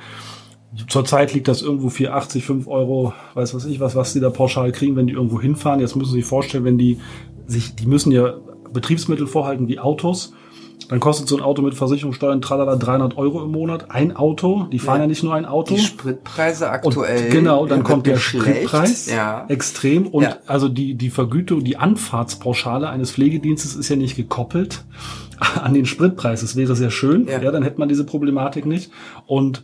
Zurzeit 0.88 1.34
liegt 1.34 1.48
das 1.48 1.62
irgendwo 1.62 1.88
4,80, 1.88 2.42
5 2.42 2.68
Euro, 2.68 3.14
weiß 3.34 3.54
was 3.56 3.66
ich, 3.66 3.80
was, 3.80 3.96
was 3.96 4.14
sie 4.14 4.20
da 4.20 4.30
pauschal 4.30 4.72
kriegen, 4.72 4.96
wenn 4.96 5.08
die 5.08 5.14
irgendwo 5.14 5.40
hinfahren. 5.40 5.80
Jetzt 5.80 5.96
müssen 5.96 6.12
Sie 6.12 6.20
sich 6.20 6.26
vorstellen, 6.26 6.66
wenn 6.66 6.78
die 6.78 7.00
sich, 7.48 7.76
die 7.76 7.86
müssen 7.86 8.12
ja 8.12 8.34
Betriebsmittel 8.74 9.26
vorhalten 9.26 9.70
wie 9.70 9.80
Autos 9.80 10.34
dann 10.90 11.00
kostet 11.00 11.28
so 11.28 11.36
ein 11.38 11.42
Auto 11.42 11.62
mit 11.62 11.74
Versicherungssteuern 11.74 12.42
tralala 12.42 12.76
300 12.76 13.18
Euro 13.18 13.44
im 13.44 13.52
Monat. 13.52 13.92
Ein 13.92 14.16
Auto, 14.16 14.68
die 14.72 14.80
fahren 14.80 14.98
ja, 14.98 15.04
ja 15.04 15.08
nicht 15.08 15.24
nur 15.24 15.34
ein 15.34 15.46
Auto. 15.46 15.74
Die 15.74 15.82
Spritpreise 15.82 16.70
aktuell. 16.70 17.26
Und 17.26 17.32
genau, 17.32 17.66
dann 17.66 17.84
kommt 17.84 18.06
der 18.06 18.18
Spritpreis 18.18 19.10
ja. 19.10 19.46
extrem. 19.48 20.08
Und 20.08 20.24
ja. 20.24 20.38
also 20.46 20.70
die, 20.70 20.94
die 20.94 21.10
Vergütung, 21.10 21.64
die 21.64 21.78
Anfahrtspauschale 21.78 22.90
eines 22.90 23.12
Pflegedienstes 23.12 23.76
ist 23.76 23.90
ja 23.90 23.96
nicht 23.96 24.16
gekoppelt 24.16 24.84
an 25.62 25.74
den 25.74 25.86
Spritpreis. 25.86 26.42
Das 26.42 26.56
wäre 26.56 26.76
sehr 26.76 26.92
schön. 26.92 27.28
Ja, 27.28 27.42
ja 27.42 27.52
dann 27.52 27.64
hätte 27.64 27.80
man 27.80 27.90
diese 27.90 28.06
Problematik 28.06 28.66
nicht. 28.66 28.92
Und 29.26 29.64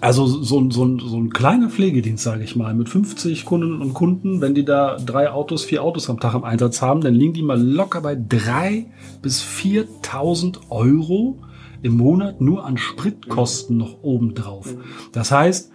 also 0.00 0.26
so, 0.26 0.70
so, 0.70 0.98
so 0.98 1.16
ein 1.16 1.30
kleiner 1.30 1.68
Pflegedienst, 1.68 2.22
sage 2.22 2.44
ich 2.44 2.54
mal, 2.54 2.74
mit 2.74 2.88
50 2.88 3.44
Kunden 3.44 3.80
und 3.80 3.94
Kunden, 3.94 4.40
wenn 4.40 4.54
die 4.54 4.64
da 4.64 4.96
drei 4.96 5.30
Autos, 5.30 5.64
vier 5.64 5.82
Autos 5.82 6.08
am 6.08 6.20
Tag 6.20 6.34
im 6.34 6.44
Einsatz 6.44 6.82
haben, 6.82 7.00
dann 7.00 7.14
liegen 7.14 7.32
die 7.32 7.42
mal 7.42 7.60
locker 7.60 8.00
bei 8.00 8.16
drei 8.16 8.86
bis 9.22 9.42
4.000 9.42 10.70
Euro 10.70 11.38
im 11.82 11.96
Monat 11.96 12.40
nur 12.40 12.64
an 12.64 12.76
Spritkosten 12.76 13.76
noch 13.76 14.02
oben 14.02 14.34
drauf. 14.34 14.74
Mhm. 14.74 14.80
Das 15.12 15.30
heißt, 15.30 15.72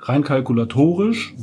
rein 0.00 0.22
kalkulatorisch 0.22 1.34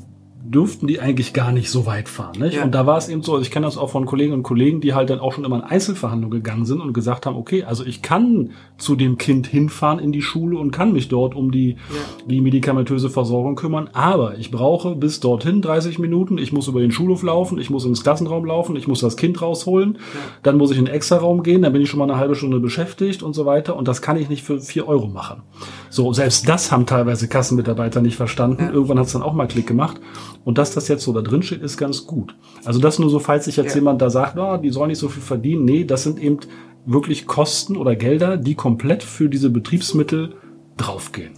dürften 0.44 0.88
die 0.88 1.00
eigentlich 1.00 1.34
gar 1.34 1.52
nicht 1.52 1.70
so 1.70 1.86
weit 1.86 2.10
fahren. 2.10 2.40
Nicht? 2.40 2.56
Ja. 2.56 2.64
Und 2.64 2.74
da 2.74 2.86
war 2.86 2.98
es 2.98 3.10
eben 3.10 3.22
so, 3.22 3.34
also 3.34 3.44
ich 3.44 3.52
kenne 3.52 3.66
das 3.66 3.78
auch 3.78 3.90
von 3.90 4.06
Kolleginnen 4.06 4.38
und 4.38 4.44
Kollegen, 4.44 4.82
die 4.82 4.94
halt 4.94 5.10
dann 5.10 5.20
auch 5.20 5.34
schon 5.34 5.46
immer 5.46 5.58
in 5.58 5.62
Einzelverhandlungen 5.62 6.32
gegangen 6.32 6.66
sind 6.66 6.82
und 6.82 6.94
gesagt 6.94 7.26
haben, 7.26 7.36
okay, 7.36 7.64
also 7.64 7.86
ich 7.86 8.02
kann 8.02 8.52
zu 8.78 8.96
dem 8.96 9.18
Kind 9.18 9.48
hinfahren 9.48 10.00
in 10.00 10.12
die 10.12 10.22
Schule 10.22 10.58
und 10.58 10.72
kann 10.72 10.94
mich 10.94 11.08
dort 11.08 11.36
um 11.36 11.52
die, 11.52 11.72
ja. 11.72 12.26
die 12.28 12.42
medikamentöse 12.42 13.10
Versorgung 13.10 13.56
kümmern, 13.56 13.90
aber 13.94 14.38
ich 14.38 14.52
brauche 14.52 14.96
bis 14.96 15.20
dorthin 15.20 15.62
30 15.62 16.00
Minuten, 16.00 16.38
ich 16.38 16.52
muss 16.52 16.68
über 16.68 16.80
den 16.80 16.92
Schulhof 16.92 17.24
laufen, 17.24 17.60
ich 17.60 17.70
muss 17.70 17.86
ins 17.86 18.04
Klassenraum 18.04 18.46
laufen, 18.46 18.76
ich 18.76 18.88
muss 18.88 19.02
das 19.02 19.18
Kind 19.18 19.42
rausholen, 19.42 19.94
ja. 19.94 20.00
dann 20.44 20.58
muss 20.58 20.72
ich 20.72 20.78
in 20.78 20.86
den 20.86 20.94
Extra-Raum 20.94 21.44
gehen, 21.44 21.62
dann 21.62 21.74
bin 21.74 21.82
ich 21.82 21.90
schon 21.90 22.00
mal 22.00 22.10
eine 22.10 22.18
halbe 22.18 22.36
Stunde 22.36 22.60
beschäftigt 22.60 23.24
und 23.24 23.34
so 23.34 23.46
weiter 23.46 23.76
und 23.76 23.88
das 23.88 24.02
kann 24.02 24.18
ich 24.18 24.30
nicht 24.30 24.44
für 24.44 24.60
vier 24.60 24.88
Euro 24.88 25.08
machen. 25.08 25.44
So, 25.90 26.14
selbst 26.14 26.48
das 26.48 26.72
haben 26.72 26.86
teilweise 26.86 27.28
Kassenmitarbeiter 27.28 28.02
nicht 28.02 28.16
verstanden. 28.16 28.70
Irgendwann 28.72 28.98
hat 28.98 29.08
es 29.08 29.14
dann 29.14 29.24
auch 29.24 29.34
mal 29.34 29.48
Klick 29.48 29.68
gemacht. 29.68 30.00
Und 30.44 30.58
dass 30.58 30.74
das 30.74 30.88
jetzt 30.88 31.04
so 31.04 31.14
da 31.14 31.22
drin 31.22 31.44
steht, 31.44 31.62
ist 31.62 31.78
ganz 31.78 32.08
gut. 32.08 32.36
Also 32.66 32.80
das 32.80 33.00
nur 33.00 33.10
so, 33.10 33.20
falls 33.20 33.46
sich 33.46 33.58
jetzt 33.58 33.70
ja. 33.70 33.76
jemand 33.76 34.02
da 34.02 34.10
sagt, 34.10 34.38
oh, 34.38 34.58
die 34.58 34.72
sollen 34.72 34.90
nicht 34.90 35.00
so 35.00 35.10
viel 35.10 35.22
verdienen. 35.22 35.66
Nee, 35.66 35.84
das 35.84 36.04
sind 36.04 36.20
eben 36.20 36.40
wirklich 36.86 37.28
Kosten 37.28 37.78
oder 37.78 37.96
Gelder, 37.96 38.38
die 38.38 38.56
komplett 38.56 39.04
für 39.04 39.30
diese 39.30 39.50
Betriebsmittel 39.50 40.36
draufgehen. 40.78 41.34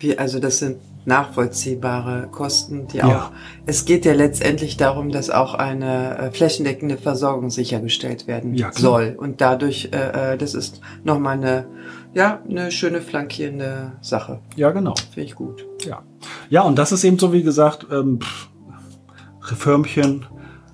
Wie, 0.00 0.18
also 0.18 0.40
das 0.40 0.58
sind 0.58 0.78
nachvollziehbare 1.04 2.28
Kosten, 2.30 2.86
die 2.88 3.02
auch, 3.02 3.08
ja. 3.08 3.32
es 3.66 3.84
geht 3.84 4.04
ja 4.04 4.12
letztendlich 4.12 4.76
darum, 4.76 5.10
dass 5.10 5.30
auch 5.30 5.54
eine 5.54 6.18
äh, 6.18 6.30
flächendeckende 6.30 6.96
Versorgung 6.96 7.50
sichergestellt 7.50 8.26
werden 8.26 8.54
ja, 8.54 8.72
soll. 8.72 9.16
Und 9.18 9.40
dadurch, 9.40 9.90
äh, 9.92 10.32
äh, 10.34 10.38
das 10.38 10.54
ist 10.54 10.80
nochmal 11.04 11.36
eine, 11.36 11.66
ja, 12.12 12.42
eine 12.48 12.70
schöne 12.70 13.00
flankierende 13.00 13.92
Sache. 14.00 14.40
Ja, 14.56 14.70
genau. 14.70 14.94
Finde 15.14 15.26
ich 15.26 15.34
gut. 15.34 15.66
Ja. 15.86 16.02
Ja, 16.50 16.62
und 16.62 16.78
das 16.78 16.90
ist 16.90 17.04
eben 17.04 17.18
so, 17.18 17.32
wie 17.32 17.44
gesagt, 17.44 17.86
ähm, 17.92 18.18
Reformchen, 19.42 20.26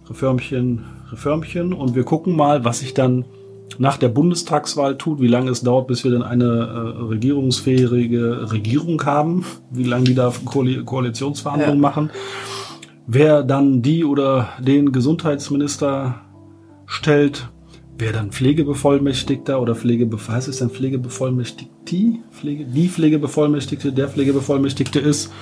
Reformchen, 0.08 0.84
Reformchen. 1.12 1.72
Und 1.74 1.94
wir 1.94 2.04
gucken 2.04 2.34
mal, 2.34 2.64
was 2.64 2.80
sich 2.80 2.94
dann 2.94 3.26
nach 3.78 3.98
der 3.98 4.08
Bundestagswahl 4.08 4.96
tut, 4.96 5.20
wie 5.20 5.28
lange 5.28 5.50
es 5.50 5.60
dauert, 5.60 5.86
bis 5.86 6.02
wir 6.02 6.10
dann 6.12 6.22
eine 6.22 6.44
äh, 6.44 7.02
regierungsfähige 7.04 8.50
Regierung 8.50 9.04
haben, 9.04 9.44
wie 9.70 9.84
lange 9.84 10.04
die 10.04 10.14
da 10.14 10.32
Koal 10.46 10.82
Koalitionsverhandlungen 10.84 11.82
ja. 11.82 11.88
machen, 11.88 12.10
wer 13.06 13.42
dann 13.42 13.82
die 13.82 14.04
oder 14.04 14.48
den 14.58 14.92
Gesundheitsminister 14.92 16.22
stellt, 16.86 17.50
wer 17.98 18.12
dann 18.12 18.30
Pflegebevollmächtigter 18.30 19.60
oder 19.60 19.74
Pflegebef 19.74 20.28
heißt 20.28 20.48
es 20.48 20.58
dann 20.58 20.70
Pflegebevollmächtigte, 20.70 22.20
Pflege, 22.30 22.64
die 22.64 22.88
Pflegebevollmächtigte, 22.88 23.92
der 23.92 24.08
Pflegebevollmächtigte 24.08 25.00
ist 25.00 25.32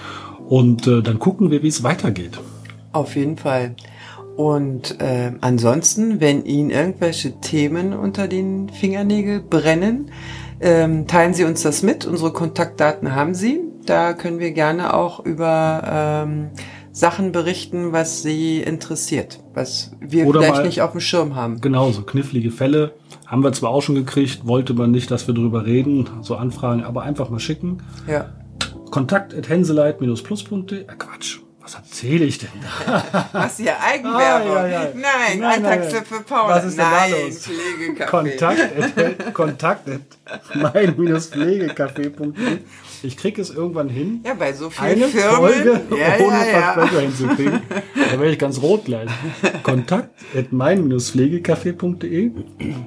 und 0.48 0.86
äh, 0.86 1.02
dann 1.02 1.18
gucken 1.18 1.50
wir, 1.50 1.62
wie 1.62 1.68
es 1.68 1.82
weitergeht. 1.82 2.38
Auf 2.92 3.16
jeden 3.16 3.36
Fall. 3.36 3.74
Und 4.36 5.00
äh, 5.00 5.32
ansonsten, 5.40 6.20
wenn 6.20 6.44
Ihnen 6.44 6.70
irgendwelche 6.70 7.40
Themen 7.40 7.92
unter 7.92 8.26
den 8.26 8.68
Fingernägel 8.68 9.40
brennen, 9.40 10.10
ähm, 10.60 11.06
teilen 11.06 11.34
Sie 11.34 11.44
uns 11.44 11.62
das 11.62 11.82
mit. 11.82 12.04
Unsere 12.04 12.32
Kontaktdaten 12.32 13.14
haben 13.14 13.34
Sie. 13.34 13.60
Da 13.86 14.12
können 14.12 14.38
wir 14.38 14.52
gerne 14.52 14.94
auch 14.94 15.24
über 15.24 16.24
ähm, 16.26 16.50
Sachen 16.90 17.32
berichten, 17.32 17.92
was 17.92 18.22
Sie 18.22 18.60
interessiert, 18.60 19.40
was 19.52 19.92
wir 20.00 20.26
Oder 20.26 20.40
vielleicht 20.40 20.56
mal, 20.56 20.66
nicht 20.66 20.82
auf 20.82 20.92
dem 20.92 21.00
Schirm 21.00 21.36
haben. 21.36 21.60
Genau, 21.60 21.90
so 21.90 22.02
knifflige 22.02 22.50
Fälle 22.50 22.92
haben 23.26 23.42
wir 23.42 23.52
zwar 23.52 23.70
auch 23.70 23.82
schon 23.82 23.94
gekriegt, 23.94 24.46
wollte 24.46 24.74
man 24.74 24.90
nicht, 24.90 25.10
dass 25.10 25.26
wir 25.26 25.34
drüber 25.34 25.66
reden, 25.66 26.08
so 26.22 26.36
Anfragen, 26.36 26.84
aber 26.84 27.02
einfach 27.02 27.30
mal 27.30 27.40
schicken. 27.40 27.78
Ja. 28.08 28.26
Kontakt 28.94 29.34
at 29.34 29.48
hänseleit-plus.de. 29.48 30.82
Äh, 30.82 30.84
Quatsch. 30.96 31.40
Was 31.60 31.74
erzähle 31.74 32.26
ich 32.26 32.38
denn 32.38 32.50
da? 32.62 33.02
Was 33.32 33.56
hier 33.56 33.74
Eigenwerbung? 33.82 34.56
Ah, 34.56 34.68
ja, 34.68 34.84
ja. 34.84 34.90
Nein, 34.94 35.40
nein, 35.40 35.66
Antaxe 35.66 36.02
für 36.02 36.20
Paul. 36.20 36.48
Was 36.48 36.64
ist 36.64 36.78
denn 36.78 36.86
nein, 36.88 37.10
da 37.10 37.16
los? 37.26 37.48
Kontakt, 38.08 39.34
Kontakt 39.34 39.88
mein-pflegecafé.de. 40.54 42.58
Ich 43.02 43.16
kriege 43.16 43.42
es 43.42 43.50
irgendwann 43.50 43.88
hin. 43.88 44.20
Ja, 44.24 44.34
bei 44.34 44.52
so 44.52 44.70
vielen 44.70 44.92
eine 44.92 45.08
Firmen. 45.08 45.36
Folge 45.38 45.80
ja, 45.90 46.24
ohne 46.24 46.36
ja, 46.36 46.44
Versprecher 46.44 47.00
hinzukriegen. 47.00 47.62
Da 47.96 48.12
werde 48.12 48.30
ich 48.30 48.38
ganz 48.38 48.62
rot 48.62 48.84
gleich. 48.84 49.10
Kontakt 49.64 50.10
at 50.38 50.52
mein-pflegecafé.de. 50.52 52.30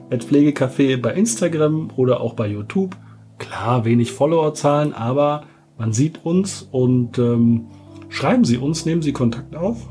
At 0.10 0.24
Pflegecafé 0.24 1.02
bei 1.02 1.15
Instagram 1.15 1.91
oder 1.98 2.22
auch 2.22 2.34
bei 2.34 2.48
YouTube. 2.48 2.96
Klar, 3.39 3.84
wenig 3.84 4.13
Followerzahlen, 4.13 4.93
aber 4.93 5.43
man 5.78 5.94
sieht 5.94 6.26
uns 6.26 6.68
und 6.72 7.18
ähm, 7.18 7.68
Schreiben 8.10 8.46
Sie 8.46 8.58
uns, 8.58 8.86
nehmen 8.86 9.02
Sie 9.02 9.12
Kontakt 9.12 9.56
auf, 9.56 9.88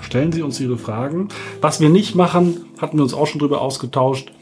stellen 0.00 0.32
Sie 0.32 0.42
uns 0.42 0.60
Ihre 0.60 0.78
Fragen. 0.78 1.28
Was 1.60 1.80
wir 1.80 1.90
nicht 1.90 2.14
machen, 2.14 2.64
hatten 2.78 2.96
wir 2.98 3.02
uns 3.02 3.14
auch 3.14 3.26
schon 3.26 3.38
drüber 3.38 3.60
ausgetauscht. 3.60 4.32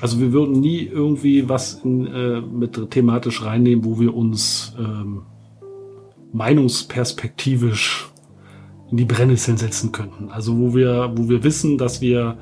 Also 0.00 0.20
wir 0.20 0.32
würden 0.32 0.60
nie 0.60 0.80
irgendwie 0.80 1.48
was 1.48 1.74
in, 1.84 2.06
äh, 2.06 2.40
mit 2.40 2.90
thematisch 2.90 3.44
reinnehmen, 3.44 3.84
wo 3.84 3.98
wir 3.98 4.14
uns 4.14 4.74
ähm, 4.78 5.22
meinungsperspektivisch 6.32 8.10
in 8.90 8.96
die 8.96 9.04
Brennnesseln 9.04 9.56
setzen 9.56 9.92
könnten. 9.92 10.30
Also 10.30 10.58
wo 10.58 10.74
wir, 10.74 11.12
wo 11.14 11.28
wir 11.28 11.44
wissen, 11.44 11.78
dass 11.78 12.00
wir 12.00 12.38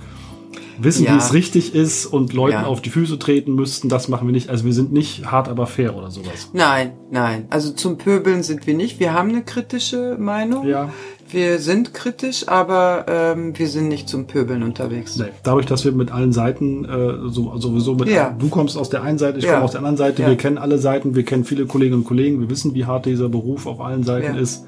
wissen, 0.78 1.04
ja. 1.04 1.14
wie 1.14 1.18
es 1.18 1.32
richtig 1.32 1.74
ist 1.74 2.06
und 2.06 2.32
Leuten 2.32 2.52
ja. 2.54 2.66
auf 2.66 2.80
die 2.82 2.90
Füße 2.90 3.18
treten 3.18 3.54
müssten, 3.54 3.88
das 3.88 4.08
machen 4.08 4.26
wir 4.28 4.32
nicht. 4.32 4.48
Also 4.50 4.64
wir 4.64 4.72
sind 4.72 4.92
nicht 4.92 5.30
hart, 5.30 5.48
aber 5.48 5.66
fair 5.66 5.96
oder 5.96 6.10
sowas. 6.10 6.50
Nein, 6.52 6.92
nein. 7.10 7.46
Also 7.50 7.72
zum 7.72 7.98
Pöbeln 7.98 8.42
sind 8.42 8.66
wir 8.66 8.74
nicht. 8.74 9.00
Wir 9.00 9.12
haben 9.12 9.30
eine 9.30 9.42
kritische 9.42 10.16
Meinung. 10.18 10.66
Ja. 10.66 10.90
Wir 11.30 11.58
sind 11.58 11.94
kritisch, 11.94 12.48
aber 12.48 13.06
ähm, 13.08 13.58
wir 13.58 13.66
sind 13.68 13.88
nicht 13.88 14.08
zum 14.08 14.26
Pöbeln 14.26 14.62
unterwegs. 14.62 15.16
Nee, 15.16 15.26
dadurch, 15.42 15.66
dass 15.66 15.84
wir 15.84 15.92
mit 15.92 16.12
allen 16.12 16.32
Seiten 16.32 16.84
äh, 16.84 17.28
so, 17.28 17.56
sowieso 17.56 17.94
mit, 17.94 18.08
Ja. 18.08 18.36
du 18.38 18.48
kommst 18.48 18.76
aus 18.76 18.90
der 18.90 19.02
einen 19.02 19.18
Seite, 19.18 19.38
ich 19.38 19.44
Ja. 19.44 19.52
komme 19.54 19.64
aus 19.64 19.72
der 19.72 19.80
anderen 19.80 19.96
Seite, 19.96 20.22
Ja. 20.22 20.28
wir 20.28 20.36
kennen 20.36 20.58
alle 20.58 20.78
Seiten, 20.78 21.14
wir 21.16 21.24
kennen 21.24 21.44
viele 21.44 21.66
Kolleginnen 21.66 22.00
und 22.02 22.06
Kollegen, 22.06 22.40
wir 22.40 22.50
wissen, 22.50 22.74
wie 22.74 22.84
hart 22.84 23.06
dieser 23.06 23.28
Beruf 23.28 23.66
auf 23.66 23.80
allen 23.80 24.04
Seiten 24.04 24.36
ist, 24.36 24.66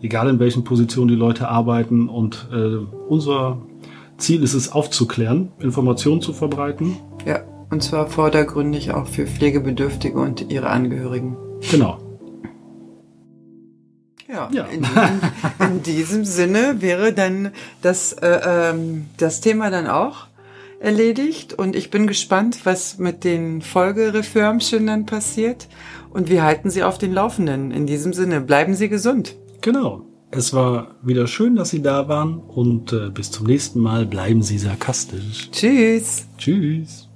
egal 0.00 0.28
in 0.28 0.38
welchen 0.38 0.64
Positionen 0.64 1.08
die 1.08 1.16
Leute 1.16 1.48
arbeiten 1.48 2.08
und 2.08 2.48
äh, 2.52 2.76
unser 3.08 3.58
Ziel 4.18 4.42
ist 4.42 4.54
es 4.54 4.72
aufzuklären, 4.72 5.52
Informationen 5.58 6.20
zu 6.20 6.32
verbreiten. 6.32 6.96
Ja, 7.26 7.44
und 7.70 7.82
zwar 7.82 8.08
vordergründig 8.08 8.92
auch 8.92 9.06
für 9.06 9.26
Pflegebedürftige 9.26 10.18
und 10.18 10.50
ihre 10.50 10.68
Angehörigen. 10.68 11.36
Genau. 11.70 11.98
Ja, 14.28 14.48
Ja. 14.52 14.64
In, 14.64 14.82
diesem, 14.82 15.20
in 15.60 15.82
diesem 15.82 16.24
Sinne 16.24 16.76
wäre 16.80 17.12
dann 17.12 17.52
das, 17.82 18.12
äh, 18.12 18.40
ähm, 18.44 19.06
das 19.18 19.40
Thema 19.40 19.70
dann 19.70 19.86
auch 19.86 20.26
erledigt 20.80 21.54
und 21.54 21.74
ich 21.74 21.90
bin 21.90 22.06
gespannt, 22.06 22.60
was 22.64 22.98
mit 22.98 23.24
den 23.24 23.62
Folgereformchen 23.62 24.86
dann 24.86 25.06
passiert 25.06 25.68
und 26.10 26.28
wir 26.28 26.42
halten 26.42 26.70
Sie 26.70 26.82
auf 26.82 26.98
den 26.98 27.12
Laufenden. 27.12 27.70
In 27.70 27.86
diesem 27.86 28.12
Sinne, 28.12 28.40
bleiben 28.40 28.74
Sie 28.74 28.88
gesund. 28.88 29.36
Genau. 29.62 30.06
Es 30.30 30.52
war 30.52 30.96
wieder 31.02 31.26
schön, 31.26 31.56
dass 31.56 31.70
Sie 31.70 31.82
da 31.82 32.08
waren 32.08 32.38
und 32.38 32.92
äh, 32.92 33.10
bis 33.10 33.30
zum 33.30 33.46
nächsten 33.46 33.80
Mal 33.80 34.06
bleiben 34.06 34.42
Sie 34.42 34.58
sarkastisch. 34.58 35.50
Tschüss. 35.50 36.26
Tschüss. 36.36 37.08